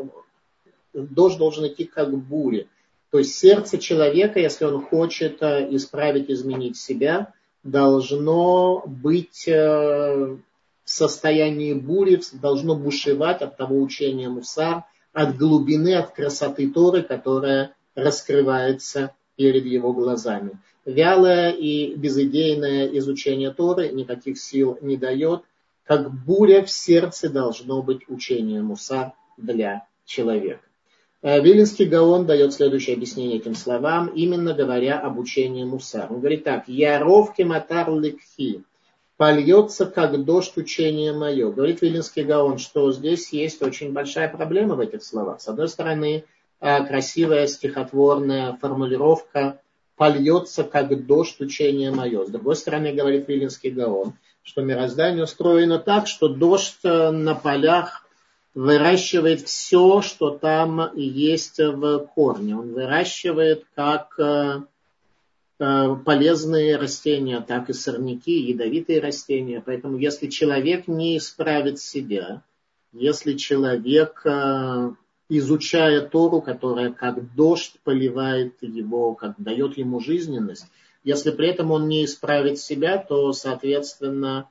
дождь 0.94 1.38
должен 1.38 1.68
идти 1.68 1.86
как 1.86 2.16
буря. 2.16 2.68
То 3.12 3.18
есть 3.18 3.36
сердце 3.36 3.80
человека, 3.80 4.40
если 4.40 4.66
он 4.66 4.86
хочет 4.86 5.42
исправить, 5.42 6.30
изменить 6.30 6.78
себя, 6.78 7.34
должно 7.64 8.84
быть 8.86 9.48
в 9.48 10.40
состоянии 10.86 11.74
бури, 11.74 12.22
должно 12.34 12.76
бушевать 12.76 13.42
от 13.42 13.58
того 13.58 13.80
учения 13.82 14.30
мусар, 14.30 14.84
от 15.14 15.38
глубины, 15.38 15.96
от 15.96 16.12
красоты 16.12 16.70
Торы, 16.70 17.04
которая 17.04 17.76
раскрывается 17.96 19.12
перед 19.40 19.66
его 19.66 19.94
глазами. 19.94 20.60
Вялое 20.84 21.52
и 21.52 21.96
безыдейное 21.96 22.88
изучение 22.98 23.52
Торы 23.52 23.88
никаких 23.88 24.38
сил 24.38 24.78
не 24.82 24.98
дает. 24.98 25.44
Как 25.86 26.12
буря 26.12 26.62
в 26.66 26.70
сердце 26.70 27.30
должно 27.30 27.82
быть 27.82 28.02
учение 28.10 28.62
Муса 28.62 29.14
для 29.38 29.86
человека. 30.04 30.60
Э, 31.22 31.40
Вилинский 31.42 31.86
Гаон 31.86 32.26
дает 32.26 32.52
следующее 32.52 32.98
объяснение 32.98 33.38
этим 33.38 33.56
словам, 33.56 34.08
именно 34.08 34.54
говоря 34.54 35.00
об 35.00 35.18
учении 35.18 35.64
Муса. 35.64 36.08
Он 36.10 36.20
говорит 36.20 36.44
так, 36.44 36.68
«Яровки 36.68 37.44
матар 37.44 37.90
ликхи» 37.98 38.64
польется, 39.16 39.86
как 39.86 40.26
дождь 40.26 40.58
учение 40.58 41.14
мое. 41.14 41.50
Говорит 41.50 41.82
Вилинский 41.82 42.24
Гаон, 42.24 42.58
что 42.58 42.92
здесь 42.92 43.32
есть 43.32 43.62
очень 43.62 43.94
большая 43.94 44.28
проблема 44.28 44.76
в 44.76 44.82
этих 44.82 45.02
словах. 45.02 45.40
С 45.40 45.48
одной 45.48 45.70
стороны, 45.70 46.26
красивая 46.60 47.48
стихотворная 47.48 48.58
формулировка 48.62 49.60
польется, 49.96 50.64
как 50.64 51.06
дождь 51.06 51.40
учение 51.40 51.92
мое. 51.92 52.26
С 52.26 52.30
другой 52.30 52.56
стороны, 52.56 52.94
говорит 52.94 53.28
Вилинский 53.28 53.72
Гаон, 53.72 54.14
что 54.44 54.62
мироздание 54.62 55.24
устроено 55.24 55.80
так, 55.80 56.08
что 56.08 56.28
дождь 56.28 56.80
э, 56.84 57.12
на 57.12 57.36
полях 57.36 58.06
выращивает 58.54 59.42
все, 59.42 60.02
что 60.02 60.32
там 60.32 60.92
есть 60.96 61.60
в 61.60 62.00
корне. 62.16 62.56
Он 62.56 62.74
выращивает 62.74 63.66
как 63.76 64.16
э, 64.18 64.62
Э, 65.62 65.94
полезные 66.06 66.78
растения, 66.78 67.42
так 67.42 67.70
и 67.70 67.74
сорняки, 67.74 68.32
ядовитые 68.32 69.02
растения. 69.02 69.62
Поэтому 69.64 69.98
если 69.98 70.28
человек 70.28 70.88
не 70.88 71.18
исправит 71.18 71.80
себя, 71.80 72.44
если 72.94 73.34
человек, 73.34 74.22
э, 74.24 74.92
изучая 75.30 76.02
Тору, 76.02 76.42
которая 76.42 76.92
как 76.92 77.34
дождь 77.36 77.76
поливает 77.84 78.56
его, 78.62 79.14
как 79.14 79.36
дает 79.38 79.78
ему 79.78 80.00
жизненность, 80.00 80.66
если 81.04 81.32
при 81.32 81.48
этом 81.50 81.72
он 81.72 81.88
не 81.88 82.04
исправит 82.04 82.60
себя, 82.60 82.98
то, 82.98 83.32
соответственно, 83.32 84.50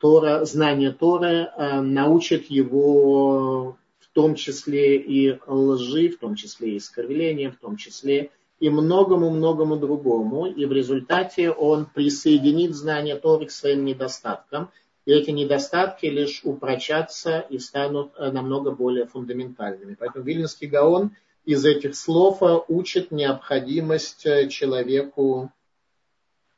Тора, 0.00 0.44
знание 0.44 0.92
Торы 0.92 1.50
э, 1.56 1.80
научит 1.80 2.50
его 2.50 3.76
в 3.98 4.08
том 4.14 4.34
числе 4.34 4.96
и 4.96 5.38
лжи, 5.46 6.08
в 6.08 6.18
том 6.18 6.36
числе 6.36 6.74
и 6.74 6.78
искривления, 6.78 7.50
в 7.50 7.56
том 7.56 7.76
числе 7.76 8.30
и 8.60 8.70
многому-многому 8.70 9.76
другому. 9.76 10.46
И 10.46 10.64
в 10.64 10.72
результате 10.72 11.50
он 11.50 11.86
присоединит 11.86 12.74
знание 12.74 13.16
Торы 13.16 13.46
к 13.46 13.50
своим 13.50 13.84
недостаткам. 13.84 14.70
И 15.06 15.12
эти 15.12 15.30
недостатки 15.30 16.06
лишь 16.06 16.40
упрочатся 16.44 17.40
и 17.50 17.58
станут 17.58 18.12
э, 18.16 18.30
намного 18.30 18.70
более 18.70 19.06
фундаментальными. 19.06 19.96
Поэтому 19.98 20.24
Вильнинский 20.24 20.66
Гаон 20.66 21.10
из 21.44 21.64
этих 21.64 21.94
слов 21.94 22.42
э, 22.42 22.58
учит 22.68 23.10
необходимость 23.10 24.24
э, 24.24 24.48
человеку 24.48 25.52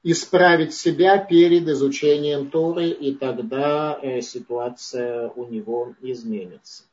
исправить 0.05 0.75
себя 0.75 1.19
перед 1.19 1.67
изучением 1.69 2.49
Торы, 2.50 2.91
и 2.91 3.12
тогда 3.12 3.99
ситуация 4.21 5.31
у 5.31 5.49
него 5.49 5.97
изменится. 6.00 6.85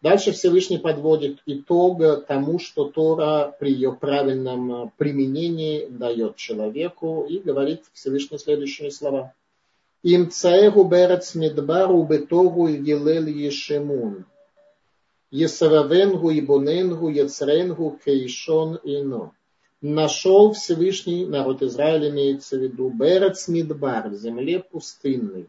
Дальше 0.00 0.30
Всевышний 0.30 0.78
подводит 0.78 1.42
итог 1.46 2.26
тому, 2.28 2.60
что 2.60 2.84
Тора 2.84 3.52
при 3.58 3.72
ее 3.72 3.92
правильном 3.92 4.92
применении 4.98 5.88
дает 5.88 6.36
человеку 6.36 7.26
и 7.28 7.40
говорит 7.40 7.82
Всевышний 7.92 8.38
следующие 8.38 8.92
слова. 8.92 9.34
Им 10.02 10.30
цаэгу 10.30 10.84
берец 10.84 11.34
медбару 11.34 12.02
бетогу 12.04 12.68
и 12.68 12.76
гилел 12.76 13.26
ешемун. 13.26 14.24
Есаравенгу 15.30 16.30
и 16.30 16.40
боненгу, 16.40 17.08
яцренгу, 17.08 17.98
кейшон 18.04 18.80
ино. 18.82 19.32
Нашел 19.80 20.52
Всевышний, 20.52 21.24
народ 21.26 21.62
Израиля 21.62 22.10
имеется 22.10 22.56
в 22.56 22.60
виду, 22.60 22.90
берец 22.90 23.48
медбар, 23.48 24.12
земле 24.12 24.60
пустынной 24.60 25.48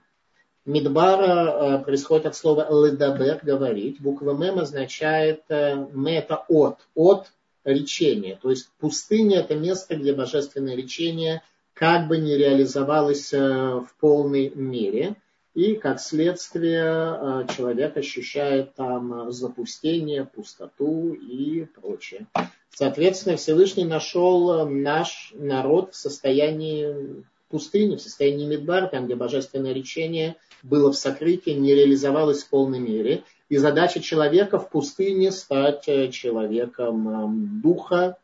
Мидбара 0.66 1.80
происходит 1.80 2.28
от 2.28 2.36
слова 2.36 2.68
ледабер, 2.70 3.40
говорить. 3.42 4.00
Буква 4.00 4.34
мем 4.34 4.60
означает 4.60 5.42
ме 5.50 6.20
это 6.20 6.46
от, 6.48 6.78
от 6.94 7.32
речения. 7.64 8.38
То 8.40 8.52
есть 8.52 8.70
пустыня 8.80 9.40
это 9.40 9.56
место, 9.56 9.96
где 9.96 10.14
божественное 10.14 10.76
речение 10.76 11.42
как 11.82 12.08
бы 12.08 12.20
не 12.20 12.38
реализовалось 12.38 13.34
э, 13.34 13.40
в 13.40 13.90
полной 14.00 14.52
мере. 14.54 15.16
И 15.56 15.74
как 15.76 16.00
следствие 16.00 17.46
человек 17.58 17.98
ощущает 17.98 18.74
там 18.76 19.34
запустение, 19.34 20.24
пустоту 20.24 21.12
и 21.12 21.66
прочее. 21.66 22.28
Соответственно, 22.70 23.36
Всевышний 23.36 23.84
нашел 23.84 24.66
наш 24.66 25.34
народ 25.36 25.92
в 25.92 25.98
состоянии 25.98 27.26
пустыни, 27.50 27.98
в 27.98 28.02
состоянии 28.02 28.48
Мидбар, 28.48 28.88
там, 28.88 29.08
где 29.08 29.16
божественное 29.16 29.74
речение– 29.74 30.38
было 30.64 30.92
в 30.92 30.96
сокрытии, 30.96 31.52
не 31.52 31.74
реализовалось 31.74 32.44
в 32.44 32.50
полной 32.50 32.80
мере. 32.80 33.24
И 33.50 33.58
задача 33.58 34.00
человека 34.00 34.60
в 34.60 34.70
пустыне 34.70 35.32
стать 35.32 35.88
э, 35.88 36.10
человеком 36.10 37.10
эм, 37.10 37.62
духа. 37.62 38.18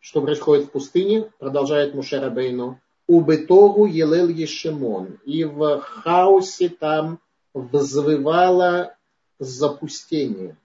Что 0.00 0.22
происходит 0.22 0.66
в 0.66 0.70
пустыне? 0.70 1.30
Продолжает 1.38 1.94
Мушера 1.94 2.30
Бейну. 2.30 2.80
У 3.06 3.20
Бетогу 3.20 3.86
елел 3.86 4.28
ешемон. 4.28 5.18
И 5.24 5.44
в 5.44 5.80
хаосе 5.80 6.68
там 6.68 7.18
взвывало 7.52 8.96
запустение. 9.38 10.56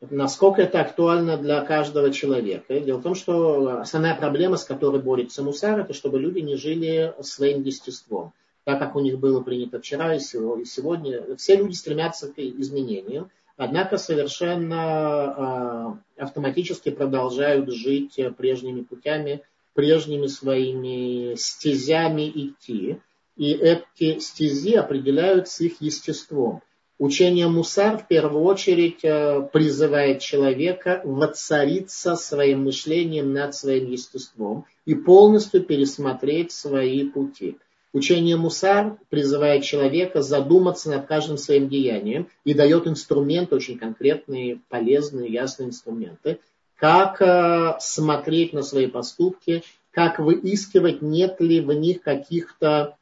Насколько 0.00 0.62
это 0.62 0.80
актуально 0.80 1.36
для 1.36 1.62
каждого 1.62 2.10
человека? 2.10 2.80
Дело 2.80 2.98
в 2.98 3.02
том, 3.02 3.14
что 3.14 3.80
основная 3.80 4.14
проблема, 4.14 4.56
с 4.56 4.64
которой 4.64 5.00
борется 5.00 5.42
Мусар, 5.42 5.80
это 5.80 5.92
чтобы 5.92 6.18
люди 6.18 6.38
не 6.38 6.56
жили 6.56 7.14
своим 7.20 7.62
естеством 7.62 8.32
так 8.64 8.78
как 8.78 8.96
у 8.96 9.00
них 9.00 9.18
было 9.18 9.40
принято 9.40 9.80
вчера 9.80 10.14
и 10.14 10.20
сегодня. 10.20 11.36
Все 11.36 11.56
люди 11.56 11.74
стремятся 11.74 12.32
к 12.32 12.38
изменению, 12.38 13.30
однако 13.56 13.96
совершенно 13.98 14.76
а, 14.78 15.98
автоматически 16.16 16.90
продолжают 16.90 17.70
жить 17.72 18.18
прежними 18.36 18.82
путями, 18.82 19.42
прежними 19.74 20.26
своими 20.26 21.34
стезями 21.36 22.28
идти. 22.28 22.98
И 23.36 23.52
эти 23.52 24.18
стези 24.18 24.74
определяются 24.74 25.64
их 25.64 25.80
естеством. 25.80 26.62
Учение 26.98 27.48
Мусар 27.48 27.96
в 27.96 28.08
первую 28.08 28.44
очередь 28.44 29.02
а, 29.04 29.40
призывает 29.40 30.20
человека 30.20 31.00
воцариться 31.02 32.14
своим 32.14 32.64
мышлением 32.64 33.32
над 33.32 33.54
своим 33.54 33.90
естеством 33.90 34.66
и 34.84 34.94
полностью 34.94 35.62
пересмотреть 35.62 36.52
свои 36.52 37.08
пути. 37.08 37.56
Учение 37.94 38.36
Мусар 38.36 38.98
призывает 39.08 39.64
человека 39.64 40.20
задуматься 40.20 40.90
над 40.90 41.06
каждым 41.06 41.38
своим 41.38 41.70
деянием 41.70 42.28
и 42.44 42.52
дает 42.52 42.86
инструменты, 42.86 43.56
очень 43.56 43.78
конкретные, 43.78 44.60
полезные, 44.68 45.32
ясные 45.32 45.70
инструменты, 45.70 46.38
как 46.80 47.20
э, 47.20 47.76
смотреть 47.78 48.54
на 48.54 48.62
свои 48.62 48.86
поступки, 48.86 49.62
как 49.90 50.18
выискивать, 50.18 51.02
нет 51.02 51.38
ли 51.38 51.60
в 51.60 51.70
них 51.74 52.00
каких-то 52.00 52.96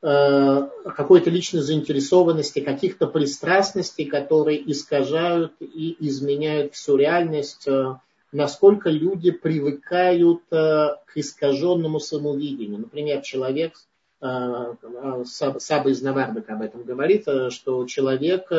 э, 0.00 0.68
какой-то 0.96 1.28
личной 1.28 1.60
заинтересованности, 1.60 2.60
каких-то 2.60 3.08
пристрастностей, 3.08 4.04
которые 4.04 4.70
искажают 4.70 5.54
и 5.60 5.96
изменяют 5.98 6.74
всю 6.74 6.96
реальность, 6.96 7.66
э, 7.66 7.96
насколько 8.30 8.90
люди 8.90 9.32
привыкают 9.32 10.42
к 10.48 11.00
искаженному 11.16 11.98
самовидению. 11.98 12.78
Например, 12.78 13.20
человек 13.22 13.72
Саба 14.20 15.90
из 15.90 16.00
Навардека 16.00 16.52
об 16.52 16.62
этом 16.62 16.84
говорит, 16.84 17.26
что 17.48 17.84
человек 17.86 18.52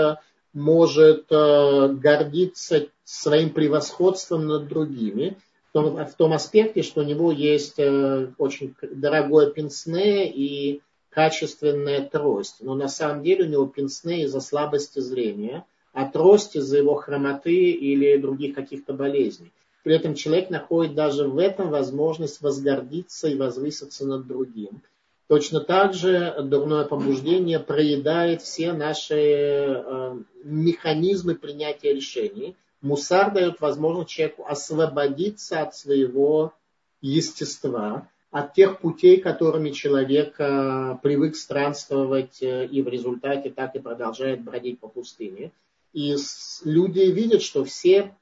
может 0.52 1.28
гордиться 1.30 2.88
своим 3.12 3.50
превосходством 3.50 4.48
над 4.48 4.68
другими, 4.68 5.38
в 5.70 5.74
том, 5.74 6.06
в 6.06 6.14
том 6.16 6.34
аспекте, 6.34 6.82
что 6.82 7.02
у 7.02 7.04
него 7.04 7.32
есть 7.32 7.78
очень 7.78 8.76
дорогое 8.82 9.50
пенсне 9.50 10.32
и 10.32 10.82
качественная 11.10 12.08
трость. 12.08 12.58
Но 12.62 12.74
на 12.74 12.88
самом 12.88 13.22
деле 13.22 13.46
у 13.46 13.50
него 13.50 13.66
пенсне 13.66 14.24
из-за 14.24 14.40
слабости 14.40 15.00
зрения, 15.00 15.66
от 15.94 16.16
роста 16.16 16.60
из-за 16.60 16.78
его 16.78 16.96
хромоты 16.96 17.72
или 17.72 18.16
других 18.16 18.56
каких-то 18.56 18.94
болезней. 18.94 19.52
При 19.84 19.96
этом 19.96 20.16
человек 20.16 20.50
находит 20.50 20.96
даже 20.96 21.28
в 21.28 21.38
этом 21.38 21.70
возможность 21.70 22.42
возгордиться 22.42 23.28
и 23.28 23.36
возвыситься 23.36 24.06
над 24.06 24.26
другим. 24.26 24.82
Точно 25.28 25.60
так 25.60 25.94
же 25.94 26.36
дурное 26.44 26.86
побуждение 26.86 27.60
проедает 27.60 28.42
все 28.42 28.74
наши 28.74 29.16
э, 29.16 30.16
механизмы 30.44 31.36
принятия 31.36 31.94
решений. 31.94 32.56
Мусар 32.82 33.32
дает 33.32 33.62
возможность 33.62 34.10
человеку 34.10 34.46
освободиться 34.48 35.62
от 35.62 35.76
своего 35.76 36.54
естества, 37.02 38.10
от 38.32 38.54
тех 38.54 38.80
путей, 38.80 39.20
которыми 39.20 39.72
человек 39.72 40.36
э, 40.40 40.98
привык 41.04 41.36
странствовать 41.36 42.42
э, 42.42 42.66
и 42.66 42.82
в 42.82 42.88
результате 42.88 43.50
так 43.50 43.76
и 43.76 43.80
продолжает 43.80 44.42
бродить 44.42 44.80
по 44.80 44.88
пустыне. 44.88 45.52
И 45.94 46.16
люди 46.64 47.02
видят, 47.02 47.42
что 47.42 47.66
все 47.66 48.16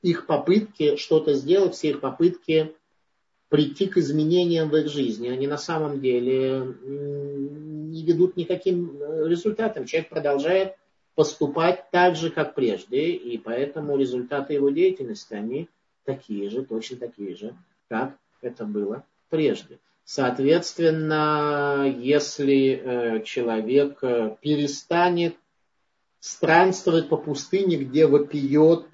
их 0.00 0.26
попытки 0.26 0.96
что-то 0.96 1.34
сделать, 1.34 1.74
все 1.74 1.90
их 1.90 2.00
попытки 2.00 2.74
прийти 3.50 3.86
к 3.86 3.98
изменениям 3.98 4.70
в 4.70 4.76
их 4.76 4.88
жизни. 4.88 5.28
Они 5.28 5.46
на 5.46 5.58
самом 5.58 6.00
деле 6.00 6.74
не 6.82 8.02
ведут 8.02 8.36
никаким 8.36 8.96
э, 9.00 9.28
результатам. 9.28 9.84
Человек 9.84 10.08
продолжает 10.08 10.76
поступать 11.14 11.90
так 11.90 12.16
же, 12.16 12.30
как 12.30 12.54
прежде, 12.54 13.10
и 13.10 13.38
поэтому 13.38 13.96
результаты 13.96 14.54
его 14.54 14.70
деятельности, 14.70 15.34
они 15.34 15.68
такие 16.04 16.50
же, 16.50 16.64
точно 16.64 16.96
такие 16.96 17.36
же, 17.36 17.54
как 17.88 18.16
это 18.40 18.64
было 18.64 19.04
прежде. 19.28 19.78
Соответственно, 20.04 21.94
если 21.98 22.82
э, 22.82 23.22
человек 23.22 23.98
э, 24.02 24.36
перестанет 24.40 25.36
странствовать 26.18 27.08
по 27.08 27.16
пустыне, 27.16 27.76
где 27.76 28.06
вопиет 28.06 28.86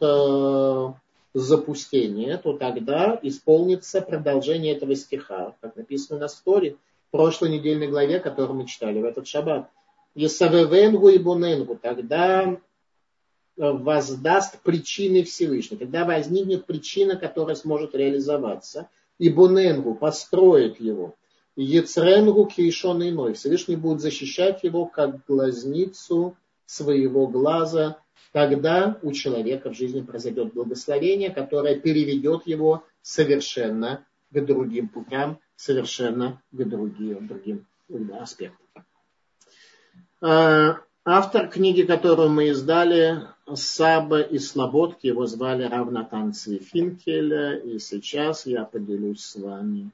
запустение, 1.35 2.39
то 2.39 2.55
тогда 2.55 3.19
исполнится 3.23 4.01
продолжение 4.01 4.75
этого 4.75 4.95
стиха, 4.95 5.55
как 5.61 5.77
написано 5.77 6.21
на 6.21 6.29
сторе 6.29 6.77
в 7.09 7.11
прошлой 7.11 7.51
недельной 7.51 7.89
главе, 7.89 8.21
которую 8.21 8.59
мы 8.59 8.67
читали 8.67 9.01
в 9.01 9.05
этот 9.05 9.27
шаббат. 9.27 9.71
Есавевенгу 10.19 11.11
и 11.11 11.19
Буненгу, 11.19 11.79
тогда 11.81 12.53
э, 12.53 12.57
воздаст 13.57 14.61
причины 14.63 15.23
Всевышний. 15.23 15.77
Тогда 15.77 16.05
возникнет 16.05 16.67
причина, 16.67 17.15
которая 17.15 17.55
сможет 17.55 17.95
реализоваться. 17.95 18.89
И 19.19 19.29
Буненгу 19.29 19.95
построит 19.95 20.81
его. 20.81 21.15
Ецренгу 21.55 22.47
кейшон 22.47 23.09
иной. 23.09 23.35
Всевышний 23.35 23.77
будет 23.77 24.01
защищать 24.01 24.65
его, 24.65 24.87
как 24.87 25.25
глазницу 25.27 26.37
своего 26.67 27.29
глаза 27.29 27.99
тогда 28.33 28.99
у 29.03 29.13
человека 29.13 29.71
в 29.71 29.77
жизни 29.77 30.01
произойдет 30.01 30.53
благословение, 30.53 31.31
которое 31.31 31.79
переведет 31.79 32.47
его 32.47 32.85
совершенно 33.03 34.05
к 34.31 34.41
другим 34.41 34.89
путям, 34.89 35.39
совершенно 35.57 36.43
к 36.51 36.65
другим, 36.65 37.27
другим 37.29 37.67
аспектам. 38.21 38.67
А, 40.21 40.81
автор 41.05 41.49
книги, 41.49 41.83
которую 41.83 42.31
мы 42.31 42.49
издали, 42.49 43.23
Саба 43.55 44.21
и 44.21 44.39
Слободки, 44.39 45.07
его 45.07 45.27
звали 45.27 45.63
Равнатан 45.63 46.33
Цвифинкель, 46.33 47.63
и 47.65 47.79
сейчас 47.79 48.45
я 48.45 48.65
поделюсь 48.65 49.25
с 49.25 49.37
вами. 49.37 49.93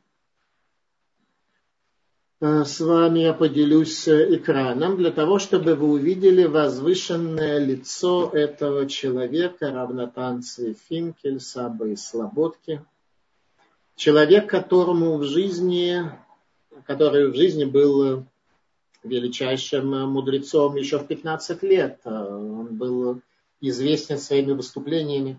Э, 2.41 2.65
с 2.65 2.81
вами 2.81 3.21
я 3.21 3.35
поделюсь 3.35 4.09
экраном 4.09 4.97
для 4.97 5.11
того, 5.11 5.39
чтобы 5.39 5.75
вы 5.75 5.89
увидели 5.89 6.45
возвышенное 6.45 7.59
лицо 7.59 8.31
этого 8.31 8.89
человека, 8.89 9.73
равнотанцы 9.73 10.75
Финкель, 10.89 11.39
Сабы 11.39 11.93
и 11.93 11.97
Слободки. 11.97 12.83
Человек, 13.95 14.49
которому 14.49 15.19
в 15.19 15.25
жизни, 15.25 16.03
который 16.87 17.31
в 17.31 17.37
жизни 17.37 17.65
был 17.65 18.25
величайшим 19.05 20.11
мудрецом 20.11 20.77
еще 20.77 20.99
в 20.99 21.07
15 21.07 21.63
лет. 21.63 22.01
Он 22.05 22.77
был 22.77 23.21
известен 23.61 24.19
своими 24.19 24.53
выступлениями. 24.53 25.39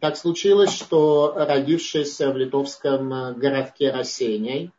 Так 0.00 0.16
случилось, 0.16 0.72
что 0.72 1.34
родившись 1.36 2.18
в 2.18 2.36
литовском 2.36 3.34
городке 3.38 3.90
Рассеняй, 3.90 4.72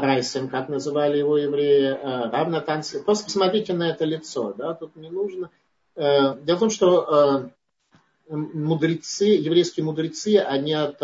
Райсен, 0.00 0.48
как 0.48 0.68
называли 0.68 1.18
его 1.18 1.38
евреи, 1.38 1.88
э, 1.88 2.30
равно 2.30 2.60
танцы. 2.60 3.02
Просто 3.02 3.26
посмотрите 3.26 3.72
на 3.72 3.90
это 3.90 4.04
лицо, 4.04 4.52
да, 4.52 4.74
тут 4.74 4.96
не 4.96 5.10
нужно. 5.10 5.50
Э, 5.94 6.36
дело 6.42 6.56
в 6.56 6.60
том, 6.60 6.70
что 6.70 7.50
э, 8.28 8.34
мудрецы, 8.34 9.26
еврейские 9.26 9.84
мудрецы, 9.84 10.36
они 10.38 10.74
от 10.74 10.98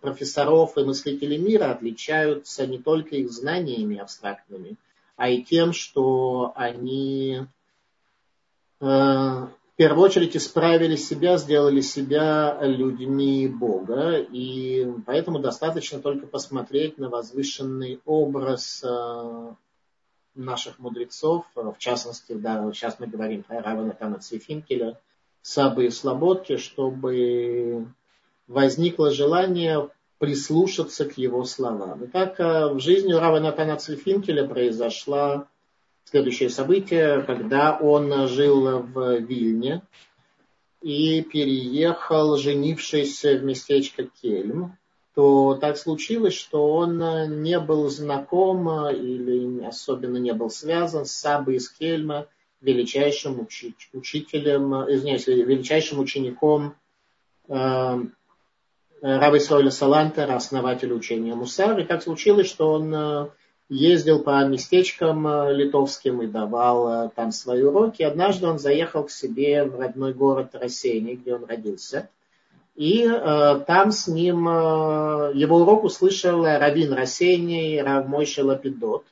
профессоров 0.00 0.78
и 0.78 0.84
мыслителей 0.84 1.36
мира 1.38 1.70
отличаются 1.72 2.66
не 2.66 2.78
только 2.78 3.16
их 3.16 3.30
знаниями 3.30 3.98
абстрактными, 3.98 4.76
а 5.16 5.28
и 5.28 5.42
тем, 5.42 5.72
что 5.72 6.52
они 6.56 7.46
в 9.74 9.76
первую 9.76 10.04
очередь 10.04 10.36
исправили 10.36 10.94
себя, 10.94 11.36
сделали 11.36 11.80
себя 11.80 12.58
людьми 12.62 13.48
Бога, 13.48 14.18
и 14.18 14.86
поэтому 15.04 15.40
достаточно 15.40 16.00
только 16.00 16.26
посмотреть 16.26 16.96
на 16.96 17.08
возвышенный 17.08 18.00
образ 18.04 18.84
э, 18.84 19.52
наших 20.34 20.78
мудрецов, 20.78 21.46
в 21.54 21.76
частности, 21.78 22.34
да, 22.34 22.70
сейчас 22.72 23.00
мы 23.00 23.08
говорим 23.08 23.42
про 23.42 23.60
Равана 23.62 23.94
Тана 23.94 24.18
Цифинкеля, 24.18 25.00
Сабы 25.42 25.86
и 25.86 25.90
Слободки, 25.90 26.56
чтобы 26.56 27.88
возникло 28.46 29.10
желание 29.10 29.88
прислушаться 30.24 31.04
к 31.04 31.18
его 31.18 31.44
словам. 31.44 32.06
Итак, 32.06 32.40
э, 32.40 32.68
в 32.72 32.80
жизни 32.80 33.12
у 33.12 33.20
Равана 33.20 33.52
Тана 33.52 33.76
Цифинкеля 33.76 34.48
произошла 34.48 35.48
следующее 36.04 36.48
событие, 36.48 37.20
когда 37.20 37.76
он 37.76 38.26
жил 38.28 38.78
в 38.78 39.18
Вильне 39.18 39.82
и 40.80 41.20
переехал, 41.20 42.38
женившись 42.38 43.22
в 43.22 43.44
местечко 43.44 44.04
Кельм, 44.22 44.78
то 45.14 45.58
так 45.60 45.76
случилось, 45.76 46.32
что 46.32 46.72
он 46.72 47.42
не 47.42 47.60
был 47.60 47.90
знаком 47.90 48.88
или 48.88 49.62
особенно 49.62 50.16
не 50.16 50.32
был 50.32 50.48
связан 50.48 51.04
с 51.04 51.12
Сабой 51.12 51.56
из 51.56 51.68
Кельма, 51.68 52.28
величайшим 52.62 53.46
учителем, 53.92 54.74
извиняюсь, 54.90 55.26
величайшим 55.26 55.98
учеником 55.98 56.76
э, 59.04 59.18
Раби 59.18 59.38
Сойля 59.38 59.70
Салантера, 59.70 60.34
основателя 60.34 60.94
учения 60.94 61.34
Мусар. 61.34 61.78
И 61.78 61.84
так 61.84 62.02
случилось, 62.02 62.48
что 62.48 62.72
он 62.72 63.30
ездил 63.68 64.22
по 64.22 64.44
местечкам 64.44 65.26
э, 65.26 65.54
литовским 65.54 66.22
и 66.22 66.26
давал 66.26 67.06
э, 67.06 67.10
там 67.14 67.32
свои 67.32 67.62
уроки. 67.62 68.02
Однажды 68.02 68.46
он 68.46 68.58
заехал 68.58 69.04
к 69.04 69.10
себе 69.10 69.64
в 69.64 69.78
родной 69.78 70.12
город 70.12 70.50
Рассеяний, 70.52 71.14
где 71.14 71.34
он 71.34 71.44
родился. 71.44 72.08
И 72.74 73.06
э, 73.06 73.60
там 73.66 73.90
с 73.90 74.08
ним 74.08 74.48
э, 74.48 75.32
его 75.34 75.58
урок 75.58 75.84
услышал 75.84 76.44
Равин 76.44 76.92
Рассеяний, 76.92 77.80
Рав 77.80 78.06
Мойша 78.06 78.44
Лапидот, 78.44 79.04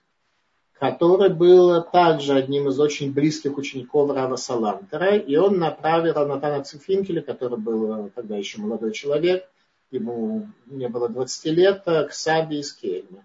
который 0.79 1.31
был 1.31 1.83
также 1.83 2.35
одним 2.35 2.69
из 2.69 2.79
очень 2.79 3.13
близких 3.13 3.57
учеников 3.57 4.11
Рава 4.11 4.37
Салантера. 4.37 5.17
И 5.17 5.37
он 5.37 5.59
направил 5.59 6.13
Равнатана 6.13 6.63
Цифинкеля, 6.63 7.23
который 7.23 7.59
был 7.59 8.11
тогда 8.15 8.37
еще 8.37 8.61
молодой 8.61 8.93
человек, 8.93 9.49
ему 9.93 10.49
не 10.67 10.89
было 10.89 11.09
20 11.09 11.45
лет, 11.47 11.83
к 11.85 12.09
Саби 12.11 12.57
из 12.57 12.73
Кельма. 12.73 13.25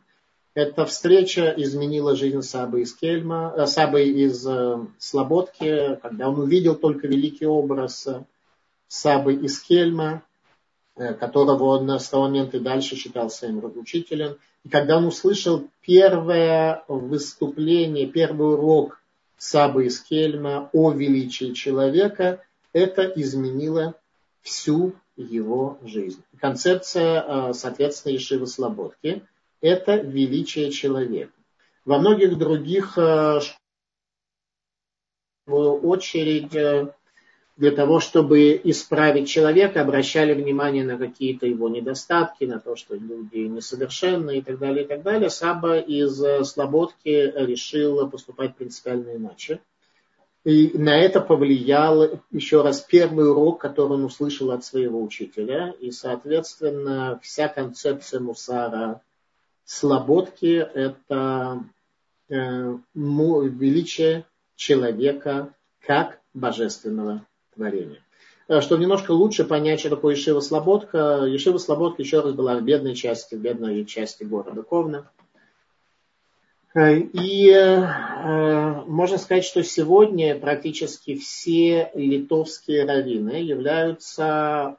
Эта 0.58 0.88
встреча 0.88 1.53
изменила 1.56 2.15
жизнь 2.15 2.41
Сабы 2.41 2.82
из 2.82 2.95
Кельма, 2.95 3.53
э, 3.56 3.67
Сабы 3.67 4.06
из 4.06 4.43
э, 4.47 4.80
Слободки, 4.97 5.99
когда 6.01 6.30
он 6.30 6.39
увидел 6.39 6.73
только 6.73 7.06
великий 7.08 7.45
образ 7.45 8.08
э, 8.08 8.23
Сабы 8.88 9.36
из 9.36 9.60
Кельма, 9.60 10.23
которого 10.95 11.65
он 11.65 11.88
с 11.91 12.10
того 12.10 12.23
момента 12.23 12.58
и 12.58 12.60
дальше 12.60 12.95
считал 12.95 13.30
своим 13.30 13.63
учителем. 13.75 14.38
И 14.63 14.69
когда 14.69 14.97
он 14.97 15.06
услышал 15.06 15.67
первое 15.82 16.84
выступление, 16.88 18.08
первый 18.08 18.53
урок 18.53 18.99
Сабы 19.38 19.86
из 19.86 19.99
Кельма 19.99 20.71
о 20.73 20.91
величии 20.91 21.53
человека, 21.53 22.41
это 22.73 23.03
изменило 23.03 23.93
всю 24.41 24.95
его 25.17 25.77
жизнь. 25.84 26.23
Концепция, 26.39 27.53
соответственно, 27.53 28.13
Ешивы 28.13 28.47
Слободки– 28.47 29.23
это 29.62 29.97
величие 29.97 30.71
человека. 30.71 31.32
Во 31.86 31.99
многих 31.99 32.38
других 32.38 32.97
э, 32.97 33.39
в 35.45 35.88
очередь 35.88 36.53
э, 36.53 36.93
для 37.56 37.71
того, 37.71 37.99
чтобы 37.99 38.60
исправить 38.63 39.30
человека, 39.30 39.82
обращали 39.82 40.34
внимание 40.34 40.84
на 40.84 40.97
какие-то 40.97 41.47
его 41.47 41.69
недостатки, 41.69 42.43
на 42.43 42.60
то, 42.60 42.75
что 42.75 42.95
люди 42.95 43.38
несовершенны 43.38 44.39
и 44.39 44.41
так 44.41 44.60
далее, 44.60 44.84
и 44.84 44.88
так 44.88 45.01
далее. 45.01 45.30
Саба 45.30 45.80
из 45.80 46.21
э, 46.21 46.43
Слободки 46.43 47.34
решил 47.36 48.08
поступать 48.10 48.56
принципиально 48.56 49.15
иначе. 49.15 49.62
И 50.47 50.77
на 50.77 50.97
это 50.97 51.19
повлиял 51.19 52.21
еще 52.31 52.62
раз 52.62 52.79
первый 52.79 53.29
урок, 53.29 53.60
который 53.60 53.95
он 53.95 54.05
услышал 54.05 54.51
от 54.51 54.63
своего 54.63 55.03
учителя. 55.03 55.75
И, 55.81 55.91
соответственно, 55.91 57.19
вся 57.21 57.49
концепция 57.49 58.21
мусара 58.21 59.01
слободки– 59.65 60.65
это 60.73 61.65
э, 62.29 62.77
величие 62.93 64.23
человека 64.55 65.53
как 65.86 66.21
божественного 66.33 67.25
творения. 67.53 67.99
Э, 68.47 68.62
чтобы 68.62 68.83
немножко 68.83 69.12
лучше 69.12 69.43
понять, 69.43 69.81
что 69.81 69.89
такое 69.89 70.15
Ешива 70.15 70.39
Слободка, 70.39 71.25
Ешива 71.27 71.57
Слободка 71.57 72.01
еще 72.01 72.21
раз 72.21 72.31
была 72.31 72.55
в 72.55 72.63
бедной 72.63 72.95
части, 72.95 73.36
в 73.36 73.39
бедной 73.39 73.83
части 73.83 74.23
города 74.23 74.63
Ковна. 74.63 75.10
Э, 76.73 76.97
и 76.97 77.49
э, 77.49 78.82
можно 78.86 79.17
сказать, 79.17 79.45
что 79.45 79.63
сегодня 79.63 80.38
практически 80.38 81.15
все 81.15 81.91
литовские 81.93 82.86
раввины 82.86 83.41
являются 83.41 84.77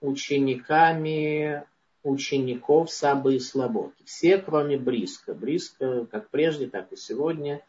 учениками 0.00 1.64
учеников 2.02 2.90
Сабы 2.90 3.36
и 3.36 3.40
Слободки. 3.40 4.02
Все, 4.04 4.38
кроме 4.38 4.78
Бриска. 4.78 5.34
Бриска, 5.34 6.06
как 6.06 6.30
прежде, 6.30 6.66
так 6.66 6.92
и 6.92 6.96
сегодня, 6.96 7.62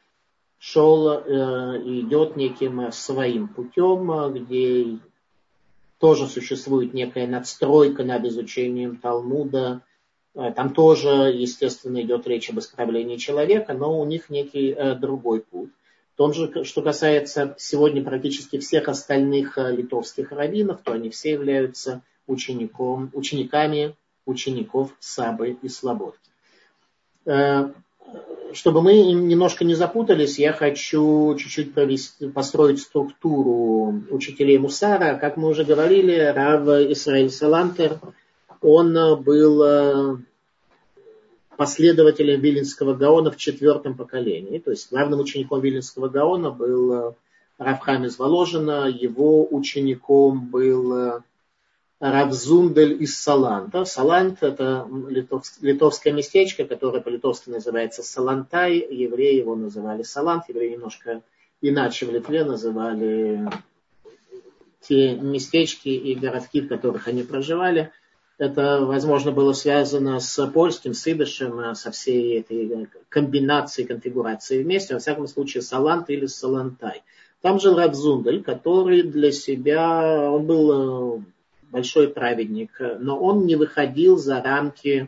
шел 0.58 1.10
э, 1.10 1.82
и 1.84 2.02
идет 2.02 2.36
неким 2.36 2.92
своим 2.92 3.48
путем, 3.48 4.34
где 4.34 5.00
тоже 5.98 6.28
существует 6.28 6.94
некая 6.94 7.28
надстройка 7.28 8.04
над 8.04 8.26
изучением 8.26 8.98
Талмуда. 8.98 9.82
Э, 10.36 10.52
там 10.56 10.74
тоже, 10.74 11.10
естественно, 11.34 12.02
идет 12.02 12.28
речь 12.28 12.50
об 12.50 12.60
исправлении 12.60 13.18
человека, 13.18 13.74
но 13.74 14.00
у 14.00 14.06
них 14.06 14.30
некий 14.30 14.72
э, 14.72 14.96
другой 14.96 15.42
путь. 15.42 15.72
В 16.14 16.18
том 16.18 16.34
же, 16.34 16.64
что 16.64 16.82
касается 16.82 17.56
сегодня 17.58 18.04
практически 18.04 18.60
всех 18.60 18.88
остальных 18.88 19.58
э, 19.58 19.76
литовских 19.76 20.32
раввинов, 20.32 20.82
то 20.84 20.94
они 20.94 21.10
все 21.10 21.32
являются 21.32 22.02
учеником, 22.28 23.10
учениками 23.14 23.96
учеников 24.26 24.96
Сабы 25.00 25.58
и 25.62 25.68
Слободки 25.68 26.20
чтобы 28.54 28.82
мы 28.82 28.94
немножко 29.02 29.64
не 29.64 29.76
запутались, 29.76 30.40
я 30.40 30.54
хочу 30.54 31.36
чуть-чуть 31.38 31.74
провести, 31.74 32.28
построить 32.28 32.82
структуру 32.82 34.04
учителей 34.10 34.58
Мусара. 34.58 35.18
Как 35.18 35.38
мы 35.38 35.50
уже 35.50 35.64
говорили, 35.64 36.18
Рав 36.18 36.68
Исраиль 36.92 37.30
Салантер, 37.30 38.00
он 38.62 39.24
был 39.24 39.64
э, 39.64 40.18
последователем 41.58 42.42
Виленского 42.42 42.94
Гаона 42.94 43.32
в 43.32 43.38
четвертом 43.38 43.96
поколении. 43.96 44.60
То 44.60 44.72
есть 44.72 44.90
главным 44.92 45.20
учеником 45.20 45.62
Виленского 45.62 46.10
Гаона 46.10 46.52
был 46.52 46.94
э, 46.94 47.14
Рав 47.58 47.80
Хамис 47.80 48.18
Воложина, 48.18 48.88
его 48.88 49.48
учеником 49.50 50.48
был 50.48 50.94
э, 50.94 51.22
Равзундель 52.00 53.04
из 53.04 53.16
Саланта. 53.16 53.86
Салант– 53.86 54.40
это 54.42 54.88
литовское 55.62 56.14
местечко, 56.14 56.66
которое 56.66 57.02
по-литовски 57.02 57.52
называется 57.52 58.02
Салантай. 58.02 58.78
Евреи 58.78 59.38
его 59.38 59.56
называли 59.56 60.02
Салант. 60.02 60.50
Евреи 60.50 60.74
немножко 60.74 61.22
иначе 61.62 62.08
в 62.08 62.12
Литве 62.12 62.44
называли 62.44 63.48
те 64.82 65.14
местечки 65.14 65.90
и 65.90 66.16
городки, 66.16 66.62
в 66.62 66.68
которых 66.68 67.08
они 67.08 67.22
проживали. 67.22 67.92
Это, 68.42 68.84
возможно, 68.84 69.32
было 69.32 69.54
связано 69.54 70.20
с 70.20 70.48
польским, 70.48 70.96
с 70.96 71.06
идышем, 71.08 71.76
со 71.76 71.92
всей 71.92 72.40
этой 72.40 72.88
комбинацией, 73.08 73.88
конфигурацией 73.88 74.64
вместе. 74.64 74.96
Во 74.96 75.00
всяком 75.00 75.28
случае, 75.28 75.62
Салант 75.62 76.10
или 76.10 76.26
Салантай. 76.26 77.04
Там 77.42 77.60
жил 77.60 77.78
Равзундель, 77.78 78.42
который 78.42 79.04
для 79.04 79.32
себя, 79.32 80.32
он 80.32 80.48
был 80.48 81.24
большой 81.70 82.08
праведник, 82.08 82.72
но 83.00 83.20
он 83.20 83.46
не 83.46 83.56
выходил 83.56 84.18
за 84.18 84.42
рамки 84.42 85.08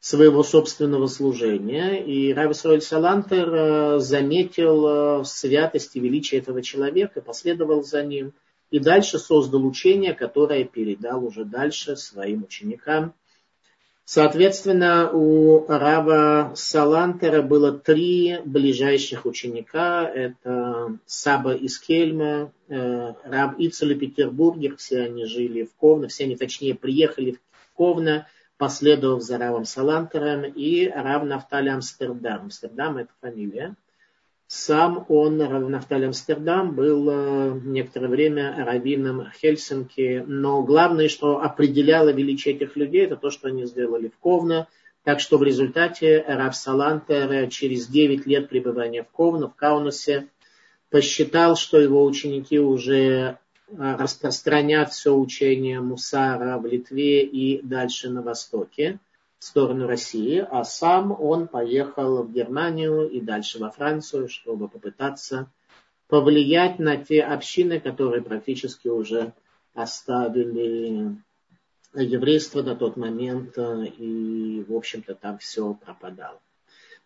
своего 0.00 0.42
собственного 0.42 1.06
служения. 1.06 2.04
И 2.04 2.32
Рави 2.32 2.54
Сроэль 2.54 2.82
Салантер 2.82 3.54
э, 3.54 3.98
заметил 4.00 5.20
э, 5.20 5.24
святость 5.24 5.94
и 5.94 6.00
величие 6.00 6.40
этого 6.40 6.62
человека, 6.62 7.20
последовал 7.20 7.84
за 7.84 8.02
ним 8.02 8.32
и 8.70 8.78
дальше 8.78 9.18
создал 9.18 9.66
учение, 9.66 10.14
которое 10.14 10.64
передал 10.64 11.24
уже 11.24 11.44
дальше 11.44 11.96
своим 11.96 12.44
ученикам. 12.44 13.14
Соответственно, 14.04 15.08
у 15.12 15.66
Рава 15.68 16.52
Салантера 16.56 17.42
было 17.42 17.70
три 17.70 18.38
ближайших 18.44 19.24
ученика. 19.24 20.04
Это 20.04 20.98
Саба 21.06 21.54
из 21.54 21.78
Кельма, 21.78 22.52
э, 22.68 23.12
Рав 23.22 23.54
Ицель 23.58 23.96
Петербургер, 23.96 24.76
все 24.76 25.02
они 25.02 25.26
жили 25.26 25.62
в 25.62 25.76
Ковно, 25.76 26.08
все 26.08 26.24
они 26.24 26.34
точнее 26.34 26.74
приехали 26.74 27.38
в 27.52 27.76
Ковно, 27.76 28.26
последовав 28.56 29.22
за 29.22 29.38
Равом 29.38 29.64
Салантером, 29.64 30.42
и 30.42 30.88
Рав 30.88 31.22
Нафтали 31.22 31.68
Амстердам. 31.68 32.42
Амстердам– 32.42 32.96
это 32.98 33.12
фамилия. 33.20 33.76
Сам 34.52 35.06
он, 35.08 35.40
Равнафталь 35.40 36.06
Амстердам, 36.06 36.74
был 36.74 37.08
э, 37.08 37.60
некоторое 37.66 38.08
время 38.08 38.64
раввином 38.66 39.30
Хельсинки, 39.40 40.24
но 40.26 40.64
главное, 40.64 41.08
что 41.08 41.40
определяло 41.40 42.08
величие 42.08 42.56
этих 42.56 42.74
людей, 42.74 43.04
это 43.04 43.14
то, 43.14 43.30
что 43.30 43.46
они 43.46 43.64
сделали 43.66 44.08
в 44.08 44.18
Ковно. 44.18 44.66
Так 45.04 45.20
что 45.20 45.38
в 45.38 45.44
результате 45.44 46.24
Рав 46.26 46.56
Салантер 46.56 47.48
через 47.48 47.86
9 47.86 48.26
лет 48.26 48.48
пребывания 48.48 49.04
в 49.04 49.10
Ковно, 49.12 49.48
в 49.48 49.54
Каунасе, 49.54 50.26
посчитал, 50.90 51.54
что 51.54 51.78
его 51.78 52.04
ученики 52.04 52.58
уже 52.58 52.98
э, 52.98 53.36
распространят 53.78 54.90
все 54.90 55.14
учение 55.14 55.78
Мусара 55.78 56.58
в 56.58 56.66
Литве 56.66 57.22
и 57.22 57.62
дальше 57.62 58.10
на 58.10 58.20
Востоке 58.20 58.98
в 59.40 59.44
сторону 59.44 59.86
России, 59.86 60.46
а 60.50 60.64
сам 60.64 61.16
он 61.18 61.48
поехал 61.48 62.22
в 62.22 62.30
Германию 62.30 63.08
и 63.08 63.22
дальше 63.22 63.58
во 63.58 63.70
Францию, 63.70 64.28
чтобы 64.28 64.68
попытаться 64.68 65.50
повлиять 66.08 66.78
на 66.78 66.98
те 66.98 67.22
общины, 67.22 67.80
которые 67.80 68.22
практически 68.22 68.88
уже 68.88 69.32
оставили 69.72 71.16
еврейство 71.94 72.62
на 72.62 72.76
тот 72.76 72.98
момент, 72.98 73.56
и, 73.56 74.62
в 74.68 74.76
общем-то, 74.76 75.14
там 75.14 75.38
все 75.38 75.72
пропадало. 75.72 76.38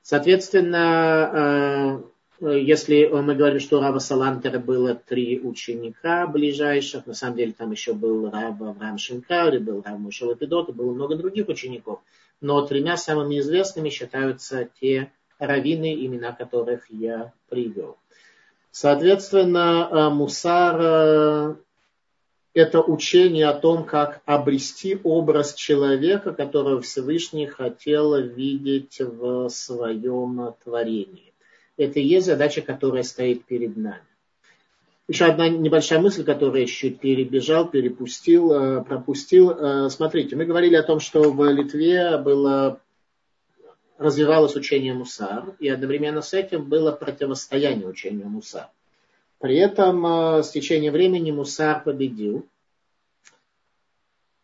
Соответственно, 0.03 2.03
э, 2.41 2.59
если 2.59 3.07
мы 3.07 3.37
говорим, 3.37 3.61
что 3.61 3.79
у 3.79 3.81
Рава 3.81 4.01
Салантера 4.01 4.59
было 4.59 4.97
три 4.97 5.41
ученика 5.41 6.27
ближайших, 6.27 7.07
на 7.07 7.15
самом 7.15 7.37
деле 7.37 7.53
там 7.53 7.71
еще 7.71 7.95
был 7.95 8.29
Рав 8.29 8.61
Авраам 8.61 8.99
Шинкари, 8.99 9.59
был 9.59 9.83
Рав 9.83 10.01
Мушел 10.01 10.35
Педот, 10.35 10.75
было 10.75 10.93
много 10.93 11.15
других 11.15 11.49
учеников– 11.49 12.01
но 12.45 12.61
тремя 12.67 12.99
самыми 12.99 13.39
известными 13.39 13.89
считаются 13.89 14.69
те 14.79 15.11
раввины, 15.39 15.95
имена 15.95 16.33
которых 16.33 16.91
я 16.91 17.33
привел. 17.49 17.97
Соответственно, 18.71 19.89
э, 19.91 20.09
мусар 20.11 20.77
э,– 20.79 21.55
это 22.55 22.83
учение 22.83 23.49
о 23.49 23.55
том, 23.55 23.85
как 23.85 24.21
обрести 24.27 25.01
образ 25.05 25.55
человека, 25.55 26.35
которого 26.35 26.83
Всевышний 26.83 27.47
хотел 27.47 28.15
видеть 28.21 29.01
в 29.01 29.49
своем 29.49 30.55
творении. 30.63 31.33
Это 31.79 31.99
и 31.99 32.05
есть 32.05 32.27
задача, 32.27 32.61
которая 32.61 33.05
стоит 33.05 33.47
перед 33.47 33.75
нами. 33.75 34.05
Еще 35.07 35.27
одна 35.27 35.51
небольшая 35.51 36.01
мысль, 36.01 36.25
которую 36.25 36.63
я 36.63 36.67
чуть 36.67 36.99
перебежал, 36.99 37.69
перепустил, 37.69 38.53
э, 38.53 38.85
пропустил. 38.85 39.51
Э, 39.51 39.91
смотрите, 39.91 40.35
мы 40.35 40.47
говорили 40.47 40.77
о 40.77 40.83
том, 40.83 40.99
что 40.99 41.31
в 41.31 41.45
Литве 41.51 42.17
было, 42.17 42.81
развивалось 43.99 44.57
учение 44.57 44.95
Мусар, 44.95 45.55
и 45.59 45.69
одновременно 45.69 46.23
с 46.23 46.33
этим 46.33 46.65
было 46.65 46.91
противостояние 46.91 47.87
учению 47.87 48.29
Мусар. 48.29 48.69
При 49.41 49.57
этом 49.57 50.07
э, 50.07 50.43
с 50.43 50.51
течением 50.51 50.95
времени 50.95 51.33
Мусар 51.33 51.83
победил, 51.85 52.47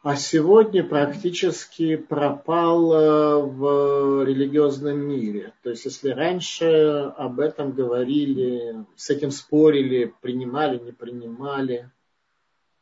а 0.03 0.17
сегодня 0.17 0.83
практически 0.83 1.97
пропал 1.97 2.93
э, 2.93 3.43
в 3.43 4.25
религиозном 4.25 4.99
мире. 4.99 5.53
То 5.63 5.71
есть, 5.71 5.85
если 5.85 6.11
раньше 6.11 7.13
об 7.19 7.39
этом 7.39 7.73
говорили, 7.73 8.87
с 8.97 9.11
этим 9.11 9.31
спорили, 9.31 10.15
принимали, 10.23 10.79
не 10.79 10.93
принимали, 10.93 11.91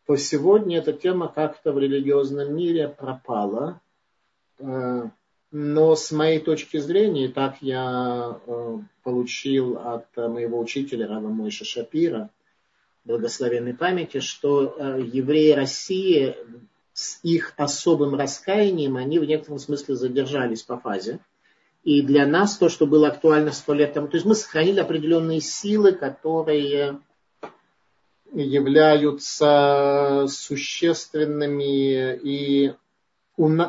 то 0.06 0.14
сегодня 0.16 0.78
эта 0.78 0.92
тема 0.92 1.26
как-то 1.28 1.72
в 1.72 1.78
религиозном 1.80 2.54
мире 2.54 2.86
пропала. 2.88 3.80
Э, 4.60 5.08
но 5.50 5.96
с 5.96 6.12
моей 6.12 6.38
точки 6.38 6.76
зрения, 6.76 7.24
и 7.24 7.32
так 7.32 7.56
я 7.62 8.38
э, 8.46 8.78
получил 9.02 9.76
от 9.78 10.16
моего 10.16 10.60
учителя 10.60 11.08
Рава 11.08 11.28
Мойша 11.28 11.64
Шапира, 11.64 12.30
благословенной 13.04 13.74
памяти, 13.74 14.20
что 14.20 14.76
евреи 14.98 15.52
России 15.52 16.36
с 16.98 17.20
их 17.22 17.54
особым 17.56 18.16
раскаянием 18.16 18.96
они 18.96 19.20
в 19.20 19.24
некотором 19.24 19.60
смысле 19.60 19.94
задержались 19.94 20.64
по 20.64 20.78
фазе. 20.78 21.20
И 21.84 22.02
для 22.02 22.26
нас 22.26 22.56
то, 22.56 22.68
что 22.68 22.88
было 22.88 23.06
актуально 23.06 23.52
сто 23.52 23.72
лет 23.72 23.94
тому, 23.94 24.08
то 24.08 24.16
есть 24.16 24.26
мы 24.26 24.34
сохранили 24.34 24.80
определенные 24.80 25.40
силы, 25.40 25.92
которые 25.92 26.98
являются 28.32 30.26
существенными 30.28 32.16
и 32.16 32.74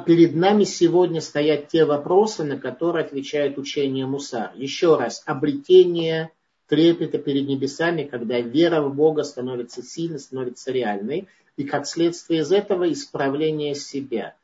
перед 0.08 0.36
нами 0.36 0.64
сегодня 0.64 1.22
стоят 1.22 1.68
те 1.68 1.86
вопросы, 1.86 2.44
на 2.44 2.58
которые 2.58 3.06
отвечает 3.06 3.60
учение 3.60 4.08
Мусар. 4.08 4.54
Еще 4.56 4.98
раз, 4.98 5.22
обретение 5.28 6.32
трепета 6.70 7.18
перед 7.18 7.48
небесами, 7.48 8.04
когда 8.04 8.40
вера 8.40 8.82
в 8.82 8.94
Бога 8.94 9.24
становится 9.24 9.82
сильной, 9.82 10.20
становится 10.20 10.72
реальной, 10.72 11.28
и 11.58 11.64
как 11.66 11.86
следствие 11.86 12.42
из 12.42 12.52
этого 12.52 12.90
исправление 12.92 13.76
себя. 13.76 14.36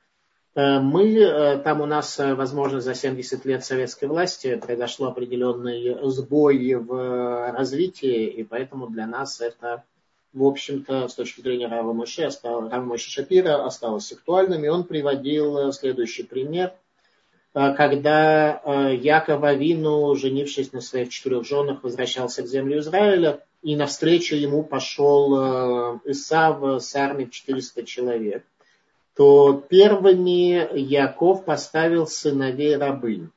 Э, 0.55 0.79
мы, 0.79 1.15
э, 1.15 1.59
там 1.59 1.81
у 1.81 1.85
нас, 1.85 2.19
э, 2.19 2.33
возможно, 2.33 2.81
за 2.81 2.95
70 2.95 3.45
лет 3.45 3.63
советской 3.63 4.05
власти 4.05 4.55
произошло 4.55 5.07
определенный 5.07 5.97
сбой 6.09 6.73
в 6.73 7.51
развитии, 7.51 8.25
и 8.25 8.43
поэтому 8.43 8.87
для 8.87 9.05
нас 9.05 9.39
это, 9.39 9.83
в 10.33 10.43
общем-то, 10.43 11.07
с 11.07 11.13
точки 11.13 11.41
зрения 11.41 11.67
Рава 11.67 11.93
Моше, 11.93 12.29
Рава 12.43 12.83
Моше 12.83 13.09
Шапира 13.09 13.63
осталось 13.63 14.11
актуальным, 14.11 14.65
и 14.65 14.67
он 14.67 14.83
приводил 14.83 15.71
следующий 15.71 16.23
пример– 16.23 16.73
когда 17.55 18.61
э, 18.65 18.95
Яков 18.95 19.41
Авину, 19.43 20.13
женившись 20.15 20.73
на 20.73 20.81
своих 20.81 21.07
четырех 21.07 21.45
женах, 21.45 21.83
возвращался 21.83 22.43
в 22.43 22.47
землю 22.47 22.79
Израиля, 22.79 23.39
и 23.63 23.77
навстречу 23.77 24.35
ему 24.35 24.61
пошел 24.61 25.37
э, 25.37 25.99
Исав 26.03 26.83
с 26.83 26.93
армией 26.97 27.29
в 27.29 27.31
400 27.31 27.85
человек, 27.85 28.43
то 29.15 29.53
первыми 29.53 30.77
Яков 30.77 31.45
поставил 31.45 32.07
сыновей 32.07 32.75
рабынь. 32.75 33.29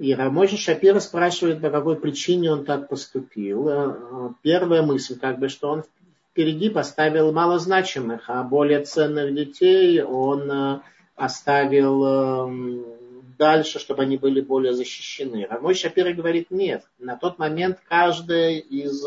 И 0.00 0.12
Рамойша 0.12 0.56
Шапира 0.56 0.98
спрашивает, 0.98 1.60
по 1.60 1.70
какой 1.70 1.94
причине 1.94 2.50
он 2.50 2.64
так 2.64 2.88
поступил. 2.88 4.34
Первая 4.42 4.82
мысль, 4.82 5.16
как 5.16 5.38
бы, 5.38 5.48
что 5.48 5.70
он 5.70 5.84
впереди 6.32 6.68
поставил 6.68 7.30
малозначимых, 7.30 8.24
а 8.28 8.42
более 8.42 8.84
ценных 8.84 9.32
детей 9.34 10.02
он 10.02 10.82
оставил 11.18 12.04
эм, 12.04 12.84
дальше, 13.38 13.78
чтобы 13.78 14.02
они 14.02 14.16
были 14.16 14.40
более 14.40 14.72
защищены. 14.72 15.46
Рамой 15.48 15.74
Шапира 15.74 16.12
говорит, 16.12 16.50
нет, 16.50 16.84
на 16.98 17.16
тот 17.16 17.38
момент 17.38 17.78
каждая 17.88 18.58
из 18.58 19.04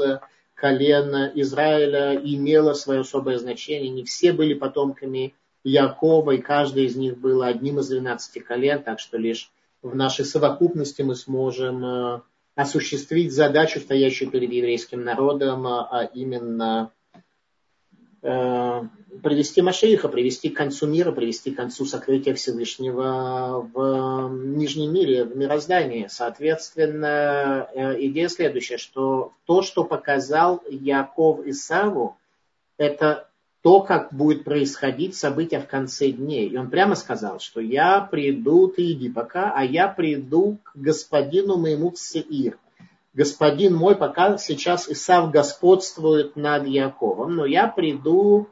колен 0.56 1.32
Израиля 1.36 2.16
имела 2.16 2.74
свое 2.74 3.02
особое 3.02 3.38
значение. 3.38 3.90
Не 3.90 4.04
все 4.04 4.34
были 4.34 4.54
потомками 4.54 5.34
Якова, 5.64 6.32
и 6.32 6.38
каждый 6.38 6.86
из 6.86 6.96
них 6.96 7.18
был 7.18 7.44
одним 7.44 7.80
из 7.80 7.88
12 7.90 8.44
колен, 8.44 8.84
так 8.84 9.00
что 9.00 9.18
лишь 9.18 9.52
в 9.82 9.96
нашей 9.96 10.26
совокупности 10.26 11.02
мы 11.02 11.16
сможем 11.16 11.84
э, 11.84 12.22
осуществить 12.56 13.32
задачу, 13.32 13.80
стоящую 13.80 14.30
перед 14.30 14.52
еврейским 14.52 15.04
народом, 15.04 15.66
а 15.66 16.10
именно 16.14 16.92
Э, 16.92 17.01
привести 18.22 19.62
Машеиха, 19.62 20.08
привести 20.08 20.50
к 20.50 20.58
концу 20.58 20.88
мира, 20.88 21.12
привести 21.12 21.52
к 21.52 21.56
концу 21.56 21.86
сокрытия 21.86 22.34
Всевышнего 22.34 23.68
в 23.74 24.30
нижнем 24.32 24.94
мире, 24.94 25.24
в 25.24 25.36
мироздании. 25.36 26.08
Соответственно, 26.10 27.68
э, 27.74 27.96
идея 28.06 28.30
следующая, 28.30 28.78
что 28.78 29.34
то, 29.46 29.62
что 29.62 29.84
показал 29.84 30.64
Яков 30.70 31.46
Исаву, 31.46 32.18
это 32.78 33.28
то, 33.62 33.82
как 33.82 34.14
будет 34.14 34.44
происходить 34.44 35.16
события 35.16 35.60
в 35.60 35.68
конце 35.68 36.10
дней. 36.10 36.50
И 36.50 36.58
он 36.58 36.70
прямо 36.70 36.96
сказал, 36.96 37.40
что 37.40 37.62
я 37.62 38.02
приду, 38.02 38.68
ты 38.68 38.92
иди 38.92 39.10
пока, 39.10 39.54
а 39.56 39.64
я 39.64 39.88
приду 39.88 40.58
к 40.64 40.76
господину 40.76 41.58
моему 41.58 41.92
в 41.92 42.00
Сеир 42.00 42.58
господин 43.14 43.76
мой, 43.76 43.96
пока 43.96 44.38
сейчас 44.38 44.90
Исав 44.90 45.32
господствует 45.32 46.36
над 46.36 46.68
Яковом, 46.68 47.36
но 47.36 47.46
я 47.46 47.68
приду 47.68 48.48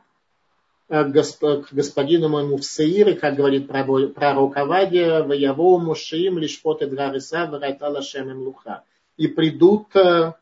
э, 0.89 1.03
к 1.03 1.67
господину 1.71 2.29
моему 2.29 2.57
в 2.57 2.65
Сеир, 2.65 3.09
и, 3.09 3.13
как 3.13 3.35
говорит 3.35 3.67
пророк 3.67 4.57
Авадия, 4.57 5.23
в 5.23 5.31
Яво 5.31 5.77
Мушиим 5.79 6.37
лишь 6.39 6.61
пот 6.61 6.81
Эдгар 6.81 7.17
Исав, 7.17 7.51
Райтала 7.51 8.01
Шемем 8.01 8.41
Луха. 8.41 8.83
И 9.17 9.27
придут 9.27 9.95
э, 9.95 10.33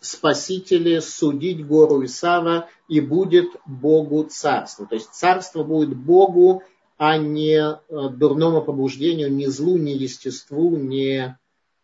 спасители 0.00 0.98
судить 0.98 1.66
гору 1.66 2.04
Исава, 2.04 2.68
и 2.88 3.00
будет 3.00 3.48
Богу 3.64 4.24
царство. 4.24 4.86
То 4.86 4.96
есть 4.96 5.12
царство 5.12 5.62
будет 5.62 5.96
Богу, 5.96 6.62
а 6.98 7.16
не 7.16 7.56
э, 7.58 7.76
дурному 7.88 8.62
побуждению, 8.62 9.32
ни 9.32 9.46
злу, 9.46 9.76
ни 9.76 9.90
естеству, 9.90 10.76
ни 10.76 11.36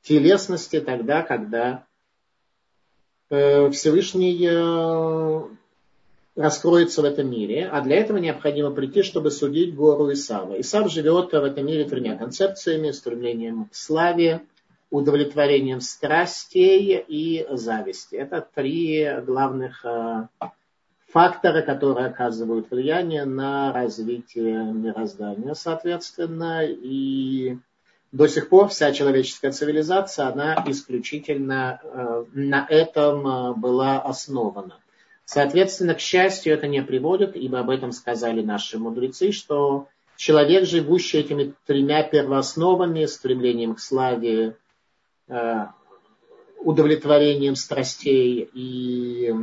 телесности 0.09 0.81
тогда, 0.81 1.23
когда 1.23 1.85
э, 3.29 3.71
Всевышний 3.71 4.42
э, 4.42 5.42
раскроется 6.35 7.03
в 7.03 7.05
этом 7.05 7.31
мире, 7.31 7.68
а 7.68 7.83
для 7.83 7.97
этого 7.97 8.16
необходимо 8.16 8.71
прийти, 8.71 9.03
чтобы 9.03 9.31
судить 9.31 9.75
гору 9.75 10.11
Исава. 10.12 10.59
Исав 10.61 10.90
живет 10.90 11.33
в 11.33 11.35
этом 11.35 11.66
мире 11.66 11.85
тремя 11.85 12.16
концепциями, 12.16 12.90
стремлением 12.90 13.66
к 13.66 13.75
славе, 13.75 14.40
удовлетворением 14.90 15.83
страстей 15.83 17.05
и 17.07 17.47
зависти. 17.51 18.16
Это 18.16 18.47
три 18.55 19.07
главных 19.27 19.85
э, 19.85 20.29
фактора, 21.09 21.61
которые 21.61 22.07
оказывают 22.07 22.71
влияние 22.71 23.27
на 23.27 23.75
развитие 23.75 24.73
мироздания, 24.73 25.53
соответственно, 25.53 26.64
и 26.64 27.59
до 28.12 28.27
сих 28.27 28.49
пор 28.49 28.68
вся 28.68 28.92
человеческая 28.92 29.53
цивилизация, 29.53 30.29
она 30.29 30.64
исключительно 30.66 31.81
э, 31.83 32.25
на 32.33 32.66
этом 32.68 33.27
э, 33.27 33.55
была 33.55 34.01
основана. 34.01 34.79
Соответственно, 35.25 35.94
к 35.94 36.01
счастью, 36.01 36.55
это 36.55 36.66
не 36.68 36.83
приводит, 36.83 37.37
ибо 37.37 37.61
об 37.61 37.68
этом 37.68 37.92
сказали 37.92 38.40
наши 38.40 38.79
мудрецы, 38.79 39.31
что 39.31 39.88
человек, 40.16 40.64
живущий 40.64 41.18
этими 41.18 41.53
тремя 41.66 42.03
первоосновами, 42.03 43.05
стремлением 43.05 43.75
к 43.75 43.81
славе, 43.81 44.57
э, 45.29 45.66
удовлетворением 46.61 47.57
страстей 47.57 48.49
и, 48.55 49.35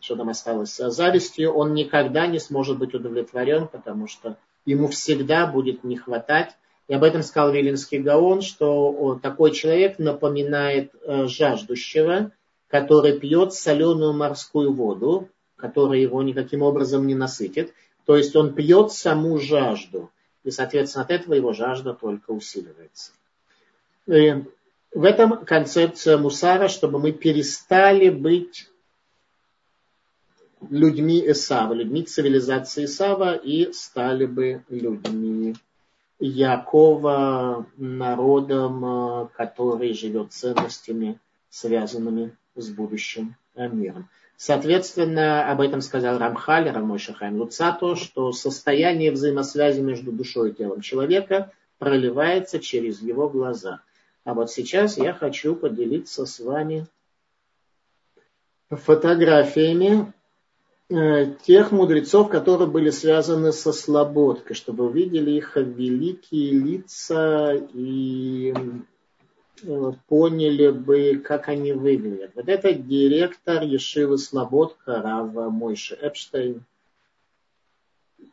что 0.00 0.16
там 0.16 0.30
осталось, 0.30 0.76
завистью, 0.76 1.52
он 1.52 1.74
никогда 1.74 2.26
не 2.26 2.40
сможет 2.40 2.78
быть 2.78 2.92
удовлетворен, 2.92 3.68
потому 3.68 4.08
что 4.08 4.36
ему 4.66 4.88
всегда 4.88 5.46
будет 5.46 5.84
не 5.84 5.96
хватать 5.96 6.56
и 6.90 6.92
об 6.92 7.04
этом 7.04 7.22
сказал 7.22 7.52
Вилинский 7.52 8.00
Гаон, 8.00 8.42
что 8.42 9.20
такой 9.22 9.52
человек 9.52 10.00
напоминает 10.00 10.90
э, 11.04 11.28
жаждущего, 11.28 12.32
который 12.66 13.16
пьет 13.20 13.52
соленую 13.52 14.12
морскую 14.12 14.72
воду, 14.72 15.28
которая 15.54 16.00
его 16.00 16.20
никаким 16.20 16.62
образом 16.62 17.06
не 17.06 17.14
насытит. 17.14 17.72
То 18.06 18.16
есть 18.16 18.34
он 18.34 18.54
пьет 18.54 18.90
саму 18.90 19.38
жажду. 19.38 20.10
И, 20.42 20.50
соответственно, 20.50 21.04
от 21.04 21.12
этого 21.12 21.34
его 21.34 21.52
жажда 21.52 21.94
только 21.94 22.32
усиливается. 22.32 23.12
И 24.08 24.42
в 24.92 25.04
этом 25.04 25.44
концепция 25.44 26.18
Мусара, 26.18 26.66
чтобы 26.66 26.98
мы 26.98 27.12
перестали 27.12 28.08
быть 28.08 28.68
людьми 30.68 31.22
Исава, 31.24 31.72
людьми 31.72 32.02
цивилизации 32.02 32.86
Исава 32.86 33.36
и 33.36 33.72
стали 33.72 34.26
бы 34.26 34.64
людьми 34.68 35.54
Якова 36.20 37.66
народом, 37.76 38.84
э, 38.84 39.28
который 39.34 39.94
живет 39.94 40.32
ценностями, 40.32 41.18
связанными 41.48 42.36
с 42.54 42.68
будущим 42.68 43.36
миром. 43.56 44.08
Соответственно, 44.36 45.50
об 45.50 45.60
этом 45.60 45.80
сказал 45.80 46.18
Рамхаль, 46.18 46.70
Рамой 46.70 46.98
Шахайм 46.98 47.36
Луцато, 47.36 47.96
что 47.96 48.32
состояние 48.32 49.12
взаимосвязи 49.12 49.80
между 49.80 50.12
душой 50.12 50.50
и 50.50 50.54
телом 50.54 50.80
человека 50.80 51.52
проливается 51.78 52.58
через 52.58 53.02
его 53.02 53.28
глаза. 53.28 53.80
А 54.24 54.34
вот 54.34 54.50
сейчас 54.50 54.96
я 54.98 55.12
хочу 55.12 55.54
поделиться 55.56 56.24
с 56.26 56.38
вами 56.40 56.86
фотографиями 58.70 60.12
Э, 60.12 60.19
тех 60.90 61.70
мудрецов, 61.70 62.28
которые 62.30 62.68
были 62.68 62.90
связаны 62.90 63.52
со 63.52 63.72
слободкой, 63.72 64.56
чтобы 64.56 64.86
увидели 64.86 65.30
их 65.30 65.54
великие 65.54 66.50
лица 66.50 67.52
и 67.72 68.52
э, 69.62 69.92
поняли 70.08 70.70
бы, 70.70 71.22
как 71.24 71.48
они 71.48 71.72
выглядят. 71.72 72.32
Вот 72.34 72.48
это 72.48 72.72
директор 72.72 73.62
Ешивы 73.62 74.18
Слободка, 74.18 75.00
Рава 75.00 75.48
Мойши 75.48 75.94
Эпштейн. 75.94 76.64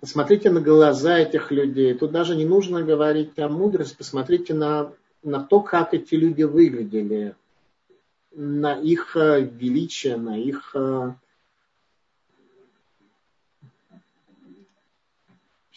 Посмотрите 0.01 0.49
на 0.49 0.59
глаза 0.59 1.19
этих 1.19 1.51
людей. 1.51 1.93
Тут 1.93 2.11
даже 2.11 2.36
не 2.36 2.45
нужно 2.45 2.81
говорить 2.81 3.38
о 3.38 3.49
мудрости. 3.49 3.95
Посмотрите 3.95 4.55
на, 4.55 4.91
на 5.21 5.43
то, 5.43 5.61
как 5.61 5.93
эти 5.93 6.15
люди 6.15 6.41
выглядели. 6.41 7.36
На 8.31 8.73
их 8.73 9.15
э, 9.15 9.41
величие, 9.41 10.17
на 10.17 10.39
их 10.39 10.75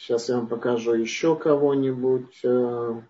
Сейчас 0.00 0.30
я 0.30 0.36
вам 0.36 0.46
покажу 0.46 0.94
еще 0.94 1.36
кого-нибудь. 1.36 2.40
Э. 2.42 3.02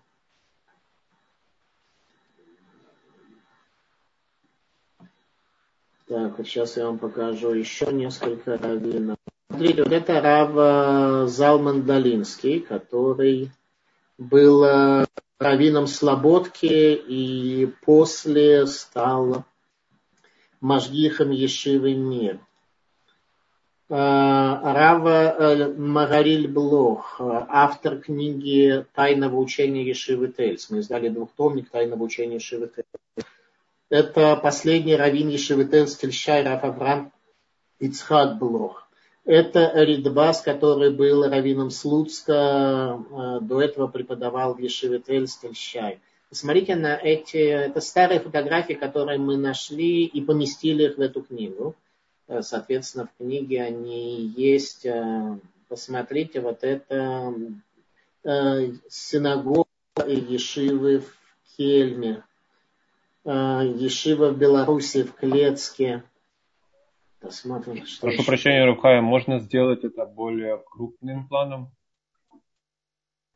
Так, 6.05 6.37
вот 6.37 6.45
сейчас 6.45 6.75
я 6.75 6.87
вам 6.87 6.99
покажу 6.99 7.53
еще 7.53 7.93
несколько 7.93 8.57
раввинов. 8.57 9.17
Смотрите, 9.49 9.83
вот 9.83 9.93
это 9.93 10.19
Рав 10.19 11.29
Залман 11.29 11.85
Долинский, 11.85 12.59
который 12.59 13.51
был 14.17 14.65
э, 14.65 15.05
раввином 15.39 15.87
Слободки 15.87 16.65
и 16.67 17.73
после 17.85 18.67
стал 18.67 19.45
Машгихом 20.59 21.31
Ешивы 21.31 21.93
Мир. 21.93 22.41
Э, 23.91 23.93
Рава 23.93 25.35
э, 25.37 25.73
Магариль 25.73 26.47
Блох, 26.47 27.19
автор 27.19 27.97
книги 27.97 28.85
«Тайного 28.95 29.35
учения 29.35 29.83
Ешивы 29.83 30.29
Тельс». 30.29 30.69
Мы 30.69 30.79
издали 30.79 31.09
двухтомник 31.09 31.69
«Тайного 31.69 32.03
учения 32.03 32.35
Ешивы 32.35 32.69
Тельс». 32.73 33.25
Это 33.89 34.37
последний 34.37 34.95
раввин 34.95 35.27
Ешивы 35.27 35.65
Тельс 35.65 35.97
Тельщай 35.97 36.41
Раф 36.41 36.63
Авраам 36.63 37.11
Ицхак 37.79 38.39
Блох. 38.39 38.87
Это 39.25 39.73
Ридбас, 39.75 40.41
который 40.41 40.91
был 40.91 41.29
раввином 41.29 41.69
Слуцка, 41.69 42.97
э, 42.97 43.39
до 43.41 43.61
этого 43.61 43.87
преподавал 43.87 44.53
в 44.53 44.59
Ешиве 44.59 44.99
Тельс 44.99 45.35
Тельщай. 45.35 45.99
Посмотрите 46.29 46.77
на 46.77 46.95
эти, 46.95 47.35
это 47.35 47.81
старые 47.81 48.21
фотографии, 48.21 48.75
которые 48.75 49.17
мы 49.17 49.35
нашли 49.35 50.05
и 50.05 50.21
поместили 50.21 50.85
их 50.85 50.97
в 50.97 51.01
эту 51.01 51.23
книгу. 51.23 51.75
Э, 52.27 52.41
соответственно, 52.41 53.07
в 53.07 53.17
книге 53.17 53.63
они 53.63 54.33
есть. 54.35 54.85
Э, 54.85 55.37
посмотрите, 55.67 56.41
вот 56.41 56.63
это 56.63 57.33
э, 58.23 58.71
синагога 58.89 59.67
ешивы 60.07 60.99
в 60.99 61.57
Кельме, 61.57 62.23
ешива 63.25 64.29
в 64.31 64.37
Беларуси, 64.37 65.03
в 65.03 65.13
Клецке. 65.13 66.03
Посмотрим, 67.19 67.85
что 67.85 68.01
Прошу 68.01 68.17
еще. 68.21 68.25
прощения, 68.25 68.65
Рукая, 68.65 69.01
можно 69.01 69.39
сделать 69.39 69.83
это 69.83 70.05
более 70.05 70.57
крупным 70.57 71.27
планом? 71.27 71.69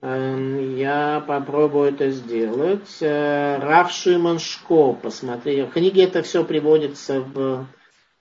Эм, 0.01 0.75
я 0.75 1.23
попробую 1.27 1.89
это 1.89 2.09
сделать. 2.09 2.97
Раф 3.01 3.91
Шимон 3.91 4.39
Шко, 4.39 4.93
посмотри. 4.93 5.61
В 5.63 5.71
книге 5.71 6.05
это 6.05 6.23
все 6.23 6.43
приводится 6.43 7.21
в 7.21 7.67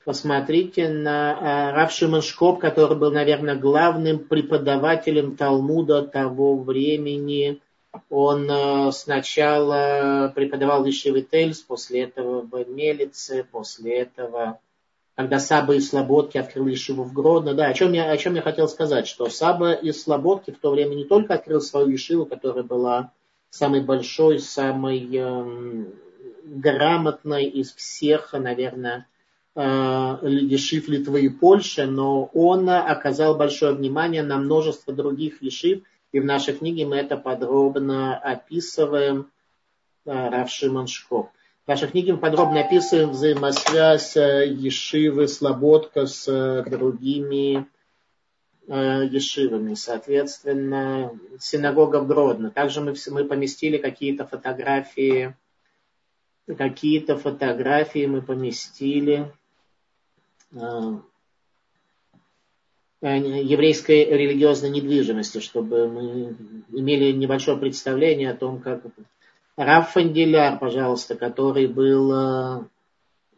посмотрите 0.04 0.88
на 0.88 1.32
э, 1.32 1.74
Рав 1.74 1.92
Шимон 1.92 2.22
Шкоп, 2.22 2.60
который 2.60 2.96
был, 2.96 3.10
наверное, 3.10 3.56
главным 3.56 4.18
преподавателем 4.20 5.36
Талмуда 5.36 6.02
того 6.02 6.56
времени. 6.56 7.60
Он 8.10 8.48
э, 8.50 8.92
сначала 8.92 10.32
преподавал 10.34 10.84
в 10.84 10.88
Ишиве 10.90 11.22
Тельс, 11.22 11.60
после 11.60 12.02
этого 12.02 12.42
в 12.42 12.68
Мелице, 12.68 13.46
после 13.50 14.00
этого, 14.00 14.60
когда 15.14 15.38
Саба 15.38 15.74
из 15.74 15.88
Слободки 15.88 16.38
открыл 16.38 16.68
Ишиву 16.68 17.04
в 17.04 17.12
Гродно. 17.12 17.54
Да, 17.54 17.66
о 17.66 17.74
чем, 17.74 17.92
я, 17.92 18.10
о 18.10 18.16
чем 18.16 18.34
я 18.34 18.42
хотел 18.42 18.68
сказать, 18.68 19.06
что 19.06 19.28
Саба 19.30 19.72
из 19.72 20.02
Слободки 20.02 20.50
в 20.50 20.58
то 20.58 20.70
время 20.70 20.94
не 20.94 21.04
только 21.04 21.34
открыл 21.34 21.60
свою 21.60 21.94
Ишиву, 21.94 22.26
которая 22.26 22.64
была 22.64 23.12
самой 23.50 23.82
большой, 23.82 24.40
самой 24.40 25.08
эм, 25.16 25.94
грамотной 26.44 27.44
из 27.44 27.72
всех, 27.72 28.32
наверное, 28.32 29.06
Ешив 29.56 30.88
Литвы 30.88 31.22
и 31.22 31.28
Польши, 31.28 31.86
но 31.86 32.24
он 32.34 32.68
оказал 32.68 33.36
большое 33.36 33.72
внимание 33.74 34.24
на 34.24 34.36
множество 34.36 34.92
других 34.92 35.42
ешив, 35.42 35.82
и 36.10 36.18
в 36.18 36.24
нашей 36.24 36.54
книге 36.54 36.86
мы 36.86 36.96
это 36.96 37.16
подробно 37.16 38.16
описываем. 38.16 39.30
Рав 40.04 40.50
Шимон. 40.50 40.86
В 40.86 41.68
нашей 41.68 41.88
книге 41.88 42.12
мы 42.12 42.18
подробно 42.18 42.60
описываем 42.60 43.10
взаимосвязь 43.10 44.16
Ешивы 44.16 45.28
Слободка 45.28 46.04
с 46.06 46.62
другими 46.68 47.66
Ешивами. 48.66 49.72
Соответственно, 49.74 51.18
синагога 51.40 52.00
в 52.00 52.06
Гродно. 52.06 52.50
Также 52.50 52.82
мы, 52.82 52.94
мы 53.10 53.24
поместили 53.24 53.78
какие-то 53.78 54.26
фотографии, 54.26 55.34
какие-то 56.46 57.16
фотографии 57.16 58.04
мы 58.04 58.20
поместили 58.20 59.32
Э, 59.32 59.43
еврейской 63.02 64.04
религиозной 64.04 64.70
недвижимости, 64.70 65.40
чтобы 65.40 65.88
мы 65.88 66.36
имели 66.70 67.12
небольшое 67.12 67.58
представление 67.58 68.30
о 68.30 68.36
том, 68.36 68.60
как. 68.60 68.82
Раф 69.56 69.92
Фанделяр, 69.92 70.58
пожалуйста, 70.58 71.14
который 71.14 71.68
был, 71.68 72.12
э, 72.12 72.64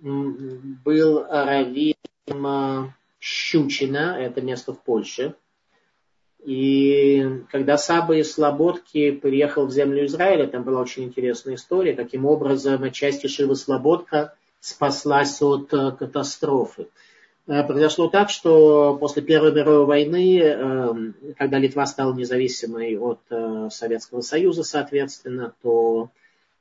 был 0.01 1.25
раввином 1.25 2.95
Щучина, 3.21 4.17
это 4.19 4.41
место 4.41 4.73
в 4.73 4.81
Польше. 4.81 5.35
И 6.43 7.43
когда 7.51 7.77
Саба 7.77 8.17
из 8.17 8.33
Слободки 8.33 9.11
приехал 9.11 9.67
в 9.67 9.73
землю 9.73 10.07
Израиля, 10.07 10.47
там 10.47 10.63
была 10.63 10.81
очень 10.81 11.05
интересная 11.05 11.57
история, 11.57 11.95
каким 11.95 12.25
образом 12.25 12.91
часть 12.93 13.29
Шивы 13.29 13.57
Слободка 13.57 14.35
спаслась 14.61 15.43
от 15.43 15.75
э, 15.75 15.91
катастрофы. 15.91 16.87
Э, 17.47 17.63
произошло 17.63 18.09
так, 18.09 18.31
что 18.31 18.97
после 18.99 19.23
Первой 19.23 19.53
мировой 19.53 19.87
войны, 19.87 20.41
эм, 20.41 21.15
когда 21.39 21.59
Литва 21.59 21.87
стала 21.87 22.13
независимой 22.13 22.99
от 22.99 23.21
э, 23.31 23.69
Советского 23.71 24.21
Союза, 24.21 24.65
соответственно, 24.65 25.55
то 25.63 26.11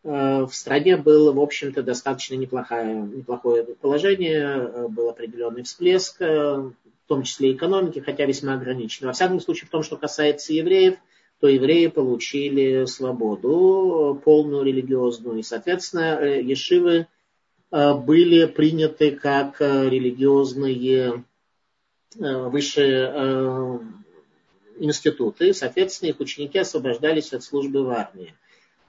э, 0.03 0.45
в 0.45 0.53
стране 0.53 0.97
было, 0.97 1.31
в 1.31 1.39
общем-то, 1.39 1.81
достаточно 1.81 2.35
неплохое, 2.35 3.01
неплохое 3.01 3.63
положение, 3.63 4.87
был 4.89 5.09
определенный 5.09 5.63
всплеск, 5.63 6.19
в 6.19 7.07
том 7.07 7.23
числе 7.23 7.53
экономики, 7.53 7.99
хотя 7.99 8.25
весьма 8.25 8.53
ограниченный. 8.53 9.07
Во 9.07 9.13
всяком 9.13 9.39
случае, 9.39 9.67
в 9.67 9.71
том, 9.71 9.81
что 9.81 9.95
касается 9.95 10.53
евреев, 10.53 10.95
то 11.39 11.47
евреи 11.47 11.87
получили 11.87 12.85
свободу 12.85 14.21
полную 14.23 14.63
религиозную, 14.63 15.39
и, 15.39 15.43
соответственно, 15.43 16.19
ешивы 16.39 17.07
были 17.75 18.45
приняты 18.45 19.11
как 19.11 19.59
э, 19.59 19.89
религиозные 19.89 21.25
э, 22.17 22.47
высшие 22.47 23.81
институты. 24.77 25.53
Соответственно, 25.53 26.09
их 26.09 26.19
ученики 26.19 26.57
освобождались 26.57 27.33
от 27.33 27.43
службы 27.43 27.83
в 27.83 27.89
армии. 27.89 28.33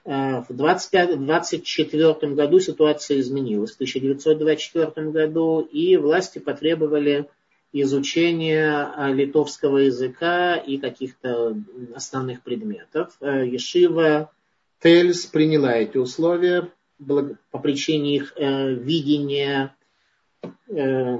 В 0.03 0.45
1924 0.49 2.33
году 2.33 2.59
ситуация 2.61 3.19
изменилась, 3.19 3.71
в 3.71 3.75
1924 3.75 5.09
году, 5.11 5.59
и 5.59 5.97
власти 5.97 6.39
потребовали 6.39 7.29
изучения 7.73 8.89
литовского 9.13 9.79
языка 9.79 10.55
и 10.55 10.77
каких-то 10.77 11.57
основных 11.93 12.41
предметов. 12.41 13.17
Ешива 13.19 14.31
Тельс 14.81 15.25
приняла 15.25 15.73
эти 15.73 15.97
условия, 15.97 16.71
по 16.99 17.59
причине 17.59 18.15
их 18.15 18.33
э, 18.35 18.73
видения 18.73 19.75
э, 20.69 21.17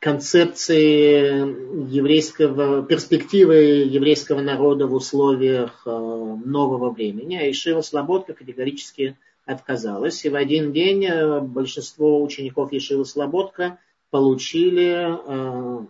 концепции 0.00 1.90
еврейского, 1.90 2.84
перспективы 2.84 3.54
еврейского 3.54 4.40
народа 4.40 4.86
в 4.86 4.94
условиях 4.94 5.82
э, 5.86 5.90
нового 5.90 6.90
времени. 6.90 7.36
А 7.36 7.50
Ишива 7.50 7.80
Слободка 7.80 8.34
категорически 8.34 9.16
отказалась. 9.46 10.24
И 10.24 10.28
в 10.28 10.36
один 10.36 10.72
день 10.72 11.04
э, 11.04 11.40
большинство 11.40 12.22
учеников 12.22 12.72
Ешивы 12.72 13.04
Слободка 13.04 13.78
получили 14.10 14.94
э, 15.06 15.86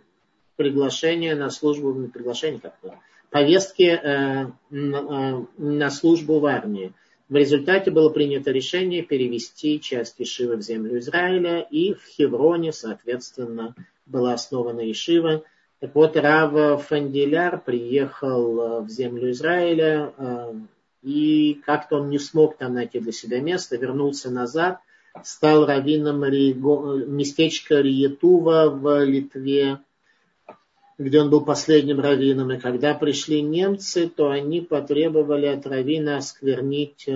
приглашение 0.57 1.35
на 1.35 1.51
службу, 1.51 1.93
не 1.93 2.09
приглашение 2.09 2.61
как-то, 2.61 2.99
повестки 3.31 3.83
э, 3.83 4.47
на, 4.71 4.97
э, 4.97 5.45
на 5.59 5.91
службу 5.91 6.39
в 6.39 6.47
армии. 6.47 6.93
В 7.29 7.37
результате 7.37 7.91
было 7.91 8.11
принято 8.11 8.51
решение 8.51 9.03
перевести 9.03 9.81
часть 9.81 10.17
Ишивы 10.19 10.57
в 10.57 10.63
землю 10.63 10.99
Израиля, 10.99 11.61
и 11.61 11.95
в 11.95 12.05
Хевроне, 12.05 12.73
соответственно, 12.73 13.75
была 14.05 14.35
основана 14.35 14.91
Ишива. 14.91 15.43
Так 15.81 15.95
вот, 15.95 16.17
Рава 16.17 16.77
Фандиляр 16.77 17.61
приехал 17.61 18.61
э, 18.61 18.81
в 18.83 18.91
землю 18.91 19.31
Израиля, 19.31 20.13
э, 20.17 20.55
и 21.03 21.61
как-то 21.65 21.97
он 21.97 22.11
не 22.11 22.19
смог 22.19 22.57
там 22.57 22.75
найти 22.75 23.01
для 23.01 23.13
себя 23.13 23.41
место, 23.41 23.77
вернулся 23.77 24.31
назад, 24.31 24.81
стал 25.23 25.67
раввином 25.67 26.21
местечка 26.21 27.81
Риетува 27.81 28.71
в 28.71 29.05
Литве, 29.05 29.79
где 30.99 31.21
он 31.21 31.31
был 31.31 31.45
последним 31.45 32.01
раввином. 32.01 32.53
И 32.53 32.59
когда 32.59 32.95
пришли 32.95 33.43
немцы, 33.43 34.09
то 34.09 34.31
они 34.31 34.61
потребовали 34.61 35.47
от 35.47 35.67
раввина 35.67 36.19
осквернить 36.19 37.05
э, 37.09 37.13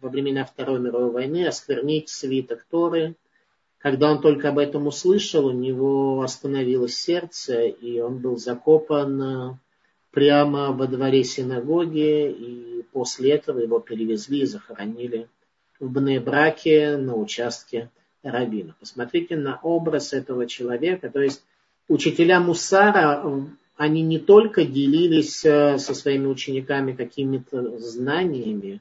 во 0.00 0.08
времена 0.08 0.44
Второй 0.44 0.78
мировой 0.78 1.10
войны, 1.10 1.46
осквернить 1.46 2.08
свиток 2.08 2.66
Торы. 2.70 3.14
Когда 3.78 4.12
он 4.12 4.20
только 4.20 4.50
об 4.50 4.58
этом 4.58 4.86
услышал, 4.86 5.46
у 5.46 5.52
него 5.52 6.22
остановилось 6.22 6.96
сердце, 6.96 7.62
и 7.62 8.00
он 8.00 8.18
был 8.18 8.36
закопан 8.36 9.22
э, 9.22 9.54
прямо 10.10 10.72
во 10.72 10.86
дворе 10.86 11.24
синагоги, 11.24 12.30
и 12.30 12.84
после 12.92 13.32
этого 13.32 13.58
его 13.60 13.80
перевезли 13.80 14.40
и 14.42 14.46
захоронили 14.46 15.28
в 15.80 15.90
Бнебраке 15.90 16.96
на 16.98 17.16
участке 17.16 17.90
раввинов. 18.22 18.76
Посмотрите 18.76 19.36
на 19.36 19.58
образ 19.62 20.12
этого 20.12 20.46
человека. 20.46 21.10
То 21.10 21.20
есть 21.20 21.42
учителя 21.92 22.40
Мусара, 22.40 23.24
они 23.76 24.02
не 24.02 24.18
только 24.18 24.64
делились 24.64 25.44
э, 25.44 25.78
со 25.78 25.94
своими 25.94 26.26
учениками 26.26 26.92
какими-то 26.92 27.78
знаниями, 27.78 28.80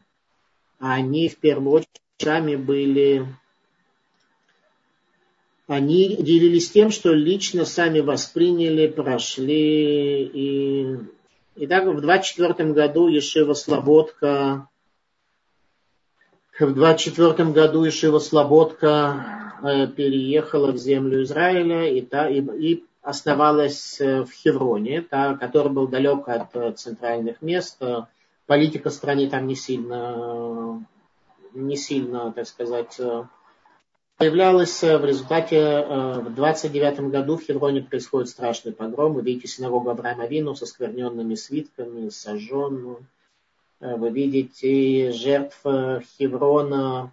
а 0.79 0.93
они 0.93 1.29
в 1.29 1.37
первую 1.37 1.73
очередь 1.73 2.01
сами 2.19 2.55
были 2.55 3.25
они 5.67 6.17
делились 6.17 6.69
тем, 6.69 6.91
что 6.91 7.13
лично 7.13 7.63
сами 7.63 8.01
восприняли, 8.01 8.87
прошли. 8.87 10.25
И, 10.25 10.97
и 11.55 11.67
так 11.67 11.85
в 11.85 12.01
24 12.01 12.73
году 12.73 13.07
Ешива 13.07 13.53
Слободка 13.53 14.67
в 16.59 16.73
24 16.73 17.51
году 17.51 17.87
Ишива 17.87 18.19
Слободка 18.19 19.53
э, 19.63 19.87
переехала 19.87 20.71
в 20.71 20.77
землю 20.77 21.23
Израиля 21.23 21.89
и, 21.89 22.01
та, 22.01 22.29
и, 22.29 22.41
и 22.41 22.83
основалась 23.01 23.99
э, 23.99 24.23
в 24.23 24.31
Хевроне, 24.31 25.01
та, 25.01 25.35
который 25.35 25.71
был 25.71 25.87
далек 25.87 26.27
от 26.27 26.55
э, 26.55 26.71
центральных 26.73 27.41
мест. 27.41 27.81
Политика 28.45 28.89
в 28.89 28.93
стране 28.93 29.29
там 29.29 29.47
не 29.47 29.55
сильно, 29.55 30.85
не 31.53 31.77
сильно, 31.77 32.31
так 32.33 32.47
сказать, 32.47 32.99
появлялась 34.17 34.81
в 34.81 35.05
результате 35.05 35.85
в 36.25 36.33
29 36.33 37.11
году 37.11 37.37
в 37.37 37.43
Хевроне 37.43 37.81
происходит 37.81 38.29
страшный 38.29 38.73
погром. 38.73 39.13
Вы 39.13 39.21
видите 39.21 39.47
синагогу 39.47 39.89
Авраама 39.89 40.27
Вину 40.27 40.53
со 40.55 40.65
скверненными 40.65 41.35
свитками, 41.35 42.09
сожженную. 42.09 43.05
Э, 43.81 43.95
вы 43.95 44.11
видите 44.11 45.11
жертв 45.11 45.59
э, 45.65 46.01
Хеврона. 46.17 47.11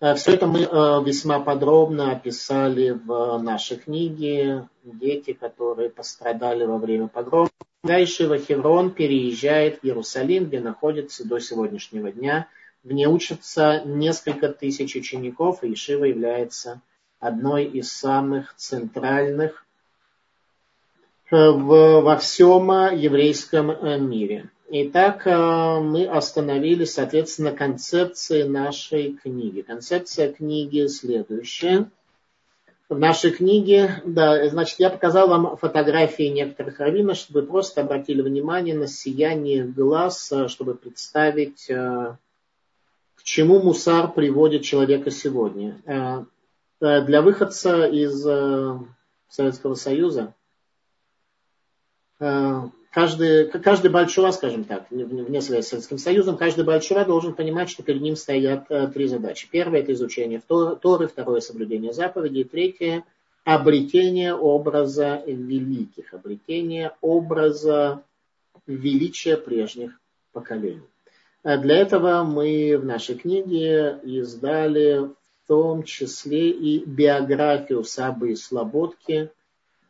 Э, 0.00 0.14
Все 0.14 0.34
это 0.34 0.46
мы 0.46 0.60
весьма 1.04 1.40
подробно 1.40 2.12
описали 2.12 2.90
в 2.90 3.38
нашей 3.38 3.76
книге. 3.78 4.68
Дети, 4.84 5.32
которые 5.32 5.90
пострадали 5.90 6.64
во 6.64 6.78
время 6.78 7.08
погрома. 7.08 7.50
Дальше 7.82 8.28
в 8.28 8.38
Хеврон 8.38 8.92
переезжает 8.92 9.80
в 9.80 9.84
Иерусалим, 9.84 10.46
где 10.46 10.60
находится 10.60 11.26
до 11.26 11.38
сегодняшнего 11.38 12.12
дня. 12.12 12.48
В 12.84 12.92
учатся 13.08 13.82
несколько 13.84 14.48
тысяч 14.48 14.94
учеников, 14.94 15.64
и 15.64 15.72
Ишива 15.72 16.04
является 16.04 16.80
одной 17.18 17.64
из 17.64 17.92
самых 17.92 18.54
центральных 18.56 19.64
во 21.30 22.16
всем 22.18 22.70
еврейском 22.94 24.08
мире. 24.08 24.50
Итак, 24.68 25.24
э, 25.28 25.80
мы 25.80 26.06
остановились, 26.06 26.94
соответственно, 26.94 27.52
концепции 27.52 28.42
нашей 28.42 29.12
книги. 29.12 29.60
Концепция 29.60 30.32
книги 30.32 30.88
следующая. 30.88 31.88
В 32.88 32.98
нашей 32.98 33.30
книге, 33.30 34.02
да, 34.04 34.48
значит, 34.48 34.80
я 34.80 34.90
показал 34.90 35.28
вам 35.28 35.56
фотографии 35.56 36.24
некоторых 36.24 36.80
раввинов, 36.80 37.16
чтобы 37.16 37.42
вы 37.42 37.46
просто 37.46 37.82
обратили 37.82 38.22
внимание 38.22 38.74
на 38.74 38.88
сияние 38.88 39.64
глаз, 39.64 40.32
э, 40.32 40.48
чтобы 40.48 40.74
представить, 40.74 41.70
э, 41.70 42.16
к 43.14 43.22
чему 43.22 43.60
мусар 43.62 44.10
приводит 44.10 44.62
человека 44.62 45.12
сегодня. 45.12 46.26
Для 46.80 47.22
выходца 47.22 47.86
из 47.86 48.20
Советского 49.30 49.74
Союза 49.74 50.34
каждый, 52.96 53.46
каждый 53.48 53.90
большова, 53.90 54.30
скажем 54.30 54.64
так, 54.64 54.86
вне 54.90 55.42
связи 55.42 55.60
с 55.60 55.68
Советским 55.68 55.98
Союзом, 55.98 56.38
каждый 56.38 56.64
большова 56.64 57.04
должен 57.04 57.34
понимать, 57.34 57.68
что 57.68 57.82
перед 57.82 58.00
ним 58.00 58.16
стоят 58.16 58.70
э, 58.70 58.88
три 58.88 59.06
задачи. 59.06 59.48
Первое– 59.50 59.80
это 59.82 59.92
изучение 59.92 60.40
Торы, 60.40 61.06
второе– 61.06 61.40
соблюдение 61.42 61.92
заповедей, 61.92 62.44
третье– 62.44 63.04
обретение 63.44 64.34
образа 64.34 65.22
великих, 65.26 66.14
обретение 66.14 66.92
образа 67.02 68.00
величия 68.66 69.36
прежних 69.36 70.00
поколений. 70.32 70.80
А 71.42 71.58
для 71.58 71.76
этого 71.76 72.24
мы 72.24 72.78
в 72.78 72.86
нашей 72.86 73.16
книге 73.16 74.00
издали 74.04 75.00
в 75.00 75.48
том 75.48 75.82
числе 75.82 76.48
и 76.48 76.82
биографию 76.82 77.84
Сабы 77.84 78.34
Слободки, 78.36 79.30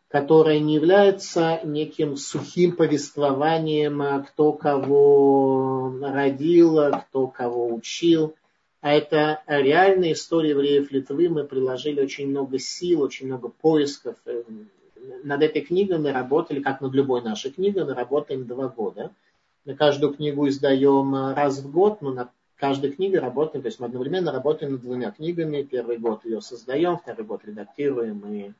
которая 0.09 0.61
не 0.61 0.75
является 0.75 1.61
неким 1.65 2.17
сухим 2.17 2.77
повествованием, 2.77 4.25
кто 4.25 4.53
кого 4.53 5.93
родил, 6.01 6.79
кто 7.09 7.27
кого 7.27 7.75
учил, 7.75 8.35
а 8.81 8.93
это 8.93 9.43
реальная 9.47 10.13
история 10.13 10.51
евреев 10.51 10.93
Литвы. 10.93 11.29
Мы 11.29 11.45
приложили 11.45 12.01
очень 12.01 12.29
много 12.29 12.59
сил, 12.59 13.03
очень 13.03 13.27
много 13.27 13.49
поисков. 13.49 14.17
Над 15.25 15.43
этой 15.43 15.63
книгой 15.63 15.99
мы 15.99 16.13
работали, 16.13 16.61
как 16.61 16.81
над 16.81 16.95
любой 16.95 17.23
нашей 17.23 17.51
книгой, 17.51 17.85
мы 17.85 17.95
работаем 17.95 18.47
два 18.47 18.69
года. 18.69 19.11
Мы 19.65 19.75
каждую 19.75 20.15
книгу 20.15 20.47
издаем 20.49 21.35
раз 21.35 21.59
в 21.59 21.73
год, 21.73 22.01
но 22.01 22.13
над 22.13 22.29
каждой 22.55 22.93
книгой 22.93 23.19
работаем, 23.19 23.63
то 23.63 23.67
есть 23.67 23.81
мы 23.81 23.87
одновременно 23.87 24.31
работаем 24.31 24.73
над 24.73 24.83
двумя 24.83 25.11
книгами. 25.11 25.63
Первый 25.63 25.99
год 25.99 26.25
ее 26.25 26.41
создаем, 26.41 26.97
второй 26.97 27.27
год 27.27 27.45
редактируем 27.45 28.23
и 28.33 28.53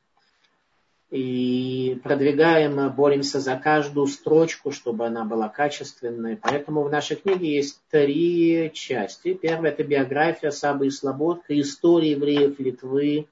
и 1.09 1.99
продвигаем, 2.03 2.89
боремся 2.93 3.39
за 3.39 3.55
каждую 3.55 4.07
строчку, 4.07 4.71
чтобы 4.71 5.05
она 5.05 5.23
была 5.23 5.47
качественной. 5.47 6.35
Поэтому 6.35 6.83
в 6.83 6.91
нашей 6.91 7.15
книге 7.15 7.55
есть 7.55 7.81
три 7.89 8.71
части. 8.73 9.33
Первая– 9.33 9.71
это 9.73 9.83
биография 9.83 10.51
Сабы 10.51 10.87
и 10.87 10.89
Слободка, 10.89 11.59
история 11.59 12.11
евреев 12.11 12.59
Литвы 12.59 13.27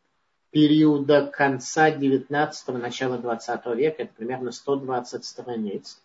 периода 0.51 1.25
конца 1.25 1.91
19-го, 1.91 2.77
начала 2.77 3.17
20 3.17 3.65
века. 3.75 4.03
Это 4.03 4.11
примерно 4.15 4.51
120 4.53 5.25
страниц. 5.25 5.99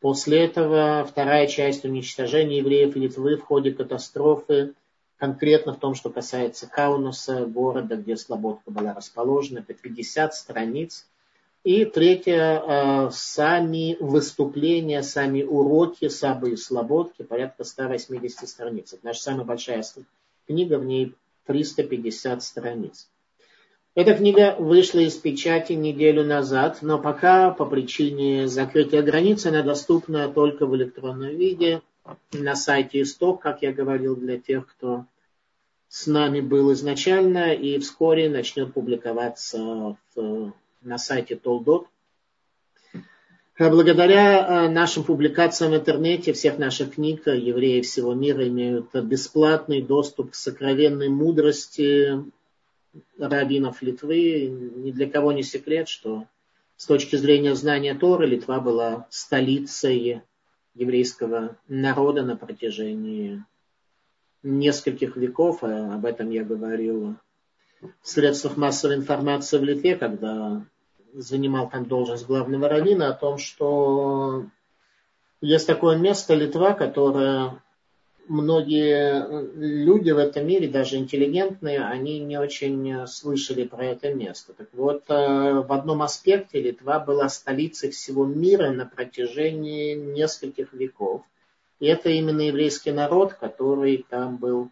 После 0.00 0.44
этого 0.44 1.04
вторая 1.04 1.48
часть 1.48 1.84
уничтожения 1.84 2.58
евреев 2.58 2.94
Литвы 2.94 3.36
в 3.36 3.42
ходе 3.42 3.72
катастрофы 3.72 4.74
конкретно 5.18 5.74
в 5.74 5.78
том, 5.78 5.94
что 5.94 6.10
касается 6.10 6.66
Каунуса, 6.66 7.44
города, 7.44 7.96
где 7.96 8.16
Слободка 8.16 8.70
была 8.70 8.94
расположена, 8.94 9.58
это 9.58 9.74
50 9.74 10.34
страниц. 10.34 11.06
И 11.64 11.84
третье, 11.84 12.62
э, 12.64 13.10
сами 13.12 13.96
выступления, 14.00 15.02
сами 15.02 15.42
уроки 15.42 16.08
Сабы 16.08 16.52
и 16.52 16.56
Слободки, 16.56 17.22
порядка 17.22 17.64
180 17.64 18.48
страниц. 18.48 18.92
Это 18.92 19.04
наша 19.04 19.20
самая 19.20 19.44
большая 19.44 19.84
книга, 20.46 20.78
в 20.78 20.84
ней 20.84 21.14
350 21.46 22.42
страниц. 22.42 23.10
Эта 23.94 24.14
книга 24.14 24.54
вышла 24.56 25.00
из 25.00 25.16
печати 25.16 25.72
неделю 25.72 26.24
назад, 26.24 26.78
но 26.82 27.00
пока 27.00 27.50
по 27.50 27.66
причине 27.66 28.46
закрытия 28.46 29.02
границ 29.02 29.44
она 29.44 29.62
доступна 29.62 30.28
только 30.28 30.66
в 30.66 30.76
электронном 30.76 31.34
виде 31.36 31.82
на 32.32 32.54
сайте 32.54 33.02
Исток, 33.02 33.42
как 33.42 33.62
я 33.62 33.72
говорил, 33.72 34.16
для 34.16 34.38
тех, 34.38 34.66
кто 34.66 35.06
с 35.88 36.06
нами 36.06 36.40
был 36.40 36.72
изначально, 36.72 37.54
и 37.54 37.78
вскоре 37.78 38.28
начнет 38.28 38.72
публиковаться 38.74 39.96
в, 40.14 40.52
на 40.82 40.98
сайте 40.98 41.36
Толдот. 41.36 41.88
Благодаря 43.58 44.66
э, 44.66 44.68
нашим 44.68 45.02
публикациям 45.02 45.72
в 45.72 45.76
интернете 45.76 46.32
всех 46.32 46.58
наших 46.58 46.94
книг 46.94 47.26
евреи 47.26 47.80
всего 47.80 48.14
мира 48.14 48.46
имеют 48.46 48.94
бесплатный 48.94 49.82
доступ 49.82 50.30
к 50.30 50.34
сокровенной 50.36 51.08
мудрости 51.08 52.22
раввинов 53.18 53.82
Литвы. 53.82 54.46
Ни 54.46 54.92
для 54.92 55.10
кого 55.10 55.32
не 55.32 55.42
секрет, 55.42 55.88
что 55.88 56.26
с 56.76 56.86
точки 56.86 57.16
зрения 57.16 57.56
знания 57.56 57.94
Торы 57.94 58.26
Литва 58.26 58.60
была 58.60 59.08
столицей 59.10 60.22
еврейского 60.78 61.56
народа 61.66 62.22
на 62.22 62.36
протяжении 62.36 63.44
нескольких 64.42 65.16
веков, 65.16 65.62
а 65.62 65.94
об 65.94 66.04
этом 66.06 66.30
я 66.30 66.44
говорил 66.44 67.16
в 67.80 68.08
средствах 68.08 68.56
массовой 68.56 68.96
информации 68.96 69.58
в 69.58 69.64
Литве, 69.64 69.96
когда 69.96 70.64
занимал 71.12 71.68
там 71.68 71.86
должность 71.86 72.26
главного 72.26 72.68
раввина, 72.68 73.08
о 73.08 73.14
том, 73.14 73.38
что 73.38 74.46
есть 75.40 75.66
такое 75.66 75.96
место 75.96 76.34
Литва, 76.34 76.72
которое 76.74 77.62
многие 78.28 79.26
люди 79.56 80.10
в 80.10 80.18
этом 80.18 80.46
мире, 80.46 80.68
даже 80.68 80.96
интеллигентные, 80.96 81.80
они 81.84 82.20
не 82.20 82.38
очень 82.38 83.06
слышали 83.06 83.64
про 83.64 83.86
это 83.86 84.14
место. 84.14 84.52
Так 84.52 84.68
вот, 84.72 85.04
э, 85.08 85.14
в 85.14 85.72
одном 85.72 86.02
аспекте 86.02 86.60
Литва 86.60 87.00
была 87.00 87.28
столицей 87.28 87.90
всего 87.90 88.24
мира 88.26 88.70
на 88.70 88.86
протяжении 88.86 89.94
нескольких 89.94 90.72
веков. 90.72 91.22
И 91.80 91.86
это 91.86 92.10
именно 92.10 92.42
еврейский 92.42 92.92
народ, 92.92 93.34
который 93.34 94.04
там 94.08 94.36
был 94.36 94.70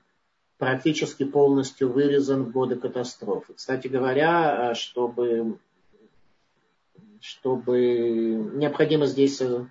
практически 0.58 1.24
полностью 1.24 1.92
вырезан 1.92 2.44
в 2.44 2.52
годы 2.52 2.76
катастрофы. 2.76 3.54
Кстати 3.54 3.88
говоря, 3.88 4.70
э, 4.70 4.74
чтобы, 4.74 5.58
чтобы 7.20 8.50
необходимо 8.54 9.06
здесь 9.06 9.40
э, 9.40 9.66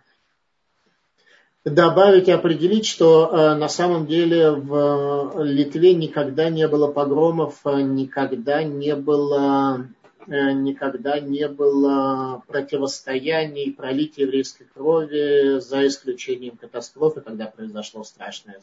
добавить 1.66 2.28
и 2.28 2.32
определить, 2.32 2.86
что 2.86 3.28
э, 3.28 3.55
на 3.55 3.68
самом 3.68 4.05
деле 4.05 4.51
в 4.51 5.43
Литве 5.43 5.93
никогда 5.93 6.49
не 6.49 6.68
было 6.68 6.91
погромов, 6.91 7.59
э, 7.66 7.82
никогда 7.82 8.63
не 8.63 8.95
было 8.95 9.88
э, 10.28 10.51
никогда 10.51 11.20
не 11.20 11.47
было 11.47 12.43
противостояний, 12.47 13.74
пролития 13.74 14.26
еврейской 14.26 14.66
крови, 14.66 15.59
за 15.59 15.88
исключением 15.88 16.55
катастрофы, 16.57 17.22
когда 17.22 17.47
произошло 17.47 18.03
страшное 18.03 18.59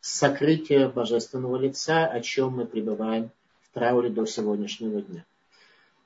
сокрытие 0.00 0.88
божественного 0.88 1.56
лица, 1.56 2.06
о 2.06 2.20
чем 2.20 2.54
мы 2.54 2.66
пребываем 2.66 3.30
в 3.62 3.74
трауре 3.74 4.08
до 4.08 4.26
сегодняшнего 4.26 5.02
дня. 5.02 5.24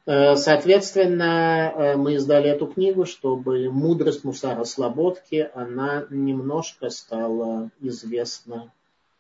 Э, 0.06 0.36
соответственно, 0.36 1.72
э, 1.74 1.96
мы 1.96 2.14
издали 2.14 2.50
эту 2.50 2.66
книгу, 2.66 3.06
чтобы 3.06 3.70
мудрость 3.70 4.24
Мусара 4.24 4.64
Слободки, 4.64 5.48
она 5.54 6.04
немножко 6.10 6.90
стала 6.90 7.70
известна 7.80 8.70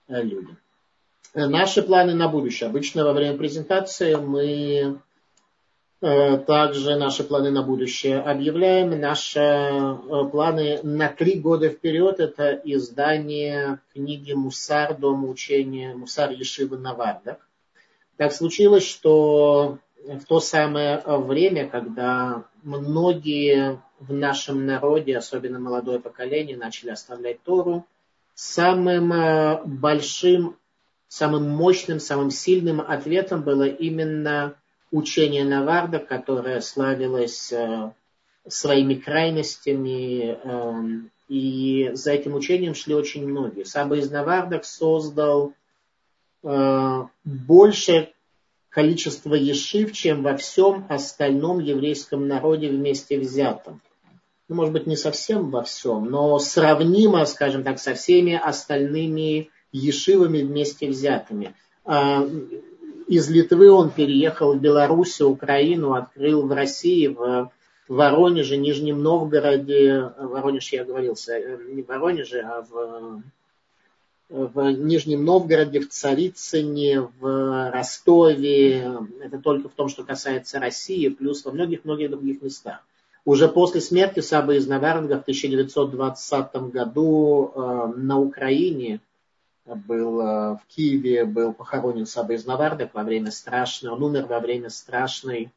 э, 0.08 0.22
людям. 0.22 0.58
Наши 1.34 1.82
планы 1.82 2.14
на 2.14 2.28
будущее. 2.28 2.68
Обычно 2.68 3.04
во 3.04 3.12
время 3.12 3.36
презентации 3.36 4.14
мы 4.14 5.00
также 6.00 6.96
наши 6.96 7.24
планы 7.24 7.50
на 7.50 7.62
будущее 7.62 8.20
объявляем. 8.20 9.00
Наши 9.00 9.98
планы 10.30 10.80
на 10.84 11.08
три 11.08 11.40
года 11.40 11.70
вперед 11.70 12.20
это 12.20 12.52
издание 12.62 13.80
книги 13.94 14.32
Мусар, 14.32 14.96
Дом 14.96 15.28
учения, 15.28 15.94
Мусар 15.94 16.30
Ешивы 16.30 16.78
Навардак. 16.78 17.44
Так 18.16 18.32
случилось, 18.32 18.86
что 18.86 19.78
в 20.06 20.24
то 20.24 20.40
самое 20.40 21.02
время, 21.06 21.68
когда 21.68 22.44
многие 22.62 23.80
в 24.00 24.12
нашем 24.12 24.66
народе, 24.66 25.16
особенно 25.16 25.58
молодое 25.58 26.00
поколение, 26.00 26.56
начали 26.56 26.90
оставлять 26.90 27.42
Тору, 27.42 27.86
самым 28.34 29.12
э, 29.12 29.62
большим, 29.64 30.56
самым 31.08 31.48
мощным, 31.48 32.00
самым 32.00 32.30
сильным 32.30 32.80
ответом 32.80 33.42
было 33.42 33.66
именно 33.66 34.54
учение 34.90 35.44
Наварда, 35.44 35.98
которое 35.98 36.60
славилось 36.60 37.52
э, 37.52 37.90
своими 38.46 38.94
крайностями, 38.94 40.38
эм, 40.42 41.10
и 41.28 41.90
за 41.94 42.12
этим 42.12 42.34
учением 42.34 42.74
шли 42.74 42.94
очень 42.94 43.26
многие. 43.26 43.64
Саба 43.64 43.96
из 43.96 44.10
Навардак 44.10 44.64
создал 44.64 45.54
э, 46.42 47.02
больше 47.24 48.13
количество 48.74 49.34
ешив, 49.34 49.92
чем 49.92 50.22
во 50.22 50.36
всем 50.36 50.86
остальном 50.88 51.60
еврейском 51.60 52.26
народе 52.26 52.68
вместе 52.68 53.18
взятом. 53.18 53.80
Ну, 54.48 54.56
может 54.56 54.72
быть, 54.72 54.86
не 54.86 54.96
совсем 54.96 55.50
во 55.50 55.62
всем, 55.62 56.10
но 56.10 56.38
сравнимо, 56.40 57.24
скажем 57.24 57.62
так, 57.62 57.78
со 57.78 57.94
всеми 57.94 58.34
остальными 58.34 59.50
ешивами 59.72 60.42
вместе 60.42 60.88
взятыми. 60.88 61.54
А, 61.84 62.26
из 63.06 63.30
Литвы 63.30 63.70
он 63.70 63.90
переехал 63.90 64.54
в 64.54 64.60
Беларусь, 64.60 65.20
Украину, 65.20 65.94
открыл 65.94 66.46
в 66.46 66.52
России, 66.52 67.06
в 67.06 67.50
Воронеже, 67.88 68.56
Нижнем 68.56 69.02
Новгороде, 69.02 70.12
Воронеж 70.18 70.72
я 70.72 70.84
говорил, 70.84 71.14
не 71.68 71.82
в 71.82 71.86
Воронеже, 71.86 72.40
а 72.40 72.62
в 72.62 73.22
в 74.34 74.72
Нижнем 74.72 75.24
Новгороде, 75.24 75.78
в 75.78 75.88
Царицыне, 75.88 77.02
в 77.20 77.70
Ростове. 77.70 78.98
Это 79.22 79.38
только 79.38 79.68
в 79.68 79.72
том, 79.72 79.88
что 79.88 80.02
касается 80.02 80.58
России, 80.58 81.08
плюс 81.08 81.44
во 81.44 81.52
многих-многих 81.52 82.10
других 82.10 82.42
местах. 82.42 82.84
Уже 83.24 83.48
после 83.48 83.80
смерти 83.80 84.20
Сабы 84.20 84.56
из 84.56 84.66
Наварнга 84.66 85.18
в 85.18 85.22
1920 85.22 86.54
году 86.72 87.52
э, 87.54 87.92
на 87.96 88.18
Украине 88.18 89.00
был 89.64 90.20
э, 90.20 90.24
в 90.56 90.60
Киеве 90.68 91.24
был 91.24 91.52
похоронен 91.52 92.04
Саба 92.04 92.34
из 92.34 92.44
Навардак 92.44 92.92
во 92.92 93.04
время 93.04 93.30
страшной, 93.30 93.92
он 93.92 94.02
умер 94.02 94.26
во 94.26 94.40
время 94.40 94.68
страшной 94.68 95.52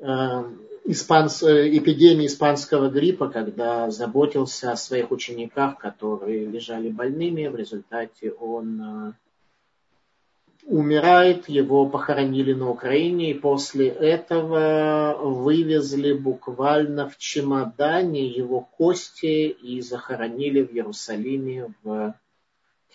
э, 0.00 0.44
испанс, 0.84 1.42
э, 1.42 1.76
эпидемии 1.76 2.26
испанского 2.26 2.90
гриппа, 2.90 3.28
когда 3.28 3.90
заботился 3.90 4.72
о 4.72 4.76
своих 4.76 5.10
учениках, 5.10 5.78
которые 5.78 6.46
лежали 6.46 6.90
больными. 6.90 7.46
В 7.46 7.56
результате 7.56 8.32
он 8.32 8.80
э, 8.80 9.12
умирает, 10.66 11.48
его 11.48 11.86
похоронили 11.86 12.52
на 12.52 12.70
Украине, 12.70 13.30
и 13.30 13.38
после 13.38 13.88
этого 13.88 15.16
вывезли 15.22 16.12
буквально 16.12 17.08
в 17.08 17.18
чемодане 17.18 18.26
его 18.26 18.60
кости 18.60 19.48
и 19.48 19.80
захоронили 19.80 20.62
в 20.62 20.72
Иерусалиме 20.72 21.74
в 21.82 22.14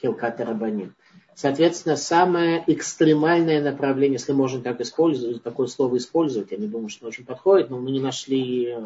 Хилкат 0.01 0.39
Рабаним. 0.39 0.95
Соответственно, 1.41 1.95
самое 1.95 2.65
экстремальное 2.67 3.63
направление, 3.63 4.17
если 4.19 4.33
можно 4.33 4.61
так 4.61 4.81
использовать, 4.81 5.41
такое 5.41 5.67
слово 5.67 5.95
использовать, 5.95 6.51
я 6.51 6.57
не 6.57 6.67
думаю, 6.67 6.89
что 6.89 7.05
оно 7.05 7.11
очень 7.11 7.23
подходит, 7.23 7.69
но 7.69 7.79
мы 7.79 7.91
не 7.91 8.01
нашли 8.01 8.65
э, 8.65 8.77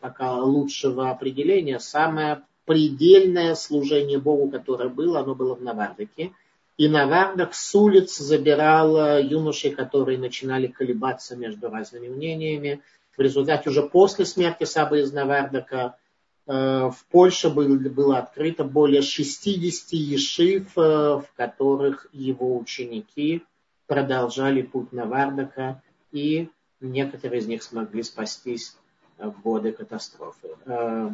пока 0.00 0.36
лучшего 0.36 1.10
определения, 1.10 1.80
самое 1.80 2.42
предельное 2.66 3.56
служение 3.56 4.20
Богу, 4.20 4.48
которое 4.48 4.90
было, 4.90 5.18
оно 5.18 5.34
было 5.34 5.56
в 5.56 5.60
Навардаке. 5.60 6.30
И 6.76 6.88
Навардак 6.88 7.52
с 7.52 7.74
улиц 7.74 8.16
забирал 8.16 9.18
юношей, 9.18 9.72
которые 9.72 10.18
начинали 10.18 10.68
колебаться 10.68 11.34
между 11.34 11.68
разными 11.68 12.06
мнениями. 12.06 12.80
В 13.16 13.20
результате 13.20 13.70
уже 13.70 13.82
после 13.82 14.24
смерти 14.24 14.62
Сабы 14.62 15.00
из 15.00 15.12
Навардака 15.12 15.96
Э, 16.07 16.07
в 16.48 17.04
Польше 17.10 17.50
было 17.50 18.18
открыто 18.18 18.64
более 18.64 19.02
60 19.02 19.92
ешив, 19.92 20.78
э, 20.78 20.80
в 20.80 21.26
которых 21.36 22.06
его 22.12 22.56
ученики 22.58 23.44
продолжали 23.86 24.62
путь 24.62 24.90
на 24.92 25.82
и 26.10 26.48
некоторые 26.80 27.40
из 27.40 27.46
них 27.46 27.62
смогли 27.62 28.02
спастись 28.02 28.78
в 29.18 29.42
годы 29.42 29.72
катастрофы. 29.72 30.48
Э, 30.64 31.10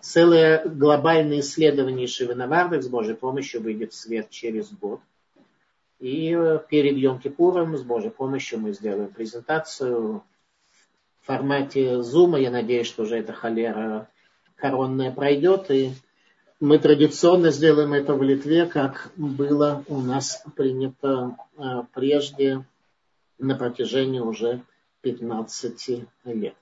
целое 0.00 0.68
глобальное 0.68 1.40
исследование 1.40 2.06
Шивы 2.06 2.36
Навардак 2.36 2.84
с 2.84 2.88
Божьей 2.88 3.14
помощью 3.14 3.60
выйдет 3.60 3.92
в 3.92 3.96
свет 3.96 4.30
через 4.30 4.70
год. 4.70 5.00
И 5.98 6.30
перед 6.68 6.96
Йом-Кипуром 6.96 7.76
с 7.76 7.82
Божьей 7.82 8.10
помощью 8.10 8.60
мы 8.60 8.72
сделаем 8.72 9.08
презентацию 9.08 10.22
в 11.22 11.26
формате 11.26 12.02
Зума. 12.02 12.38
Я 12.38 12.52
надеюсь, 12.52 12.86
что 12.86 13.02
уже 13.02 13.16
эта 13.16 13.32
холера 13.32 14.08
коронная 14.56 15.10
пройдет, 15.10 15.70
и 15.70 15.92
мы 16.60 16.78
традиционно 16.78 17.50
сделаем 17.50 17.92
это 17.92 18.14
в 18.14 18.22
Литве, 18.22 18.66
как 18.66 19.10
было 19.16 19.84
у 19.88 20.00
нас 20.00 20.44
принято 20.56 21.36
а, 21.56 21.86
прежде 21.92 22.64
на 23.38 23.54
протяжении 23.54 24.20
уже 24.20 24.62
15 25.02 26.06
лет. 26.24 26.54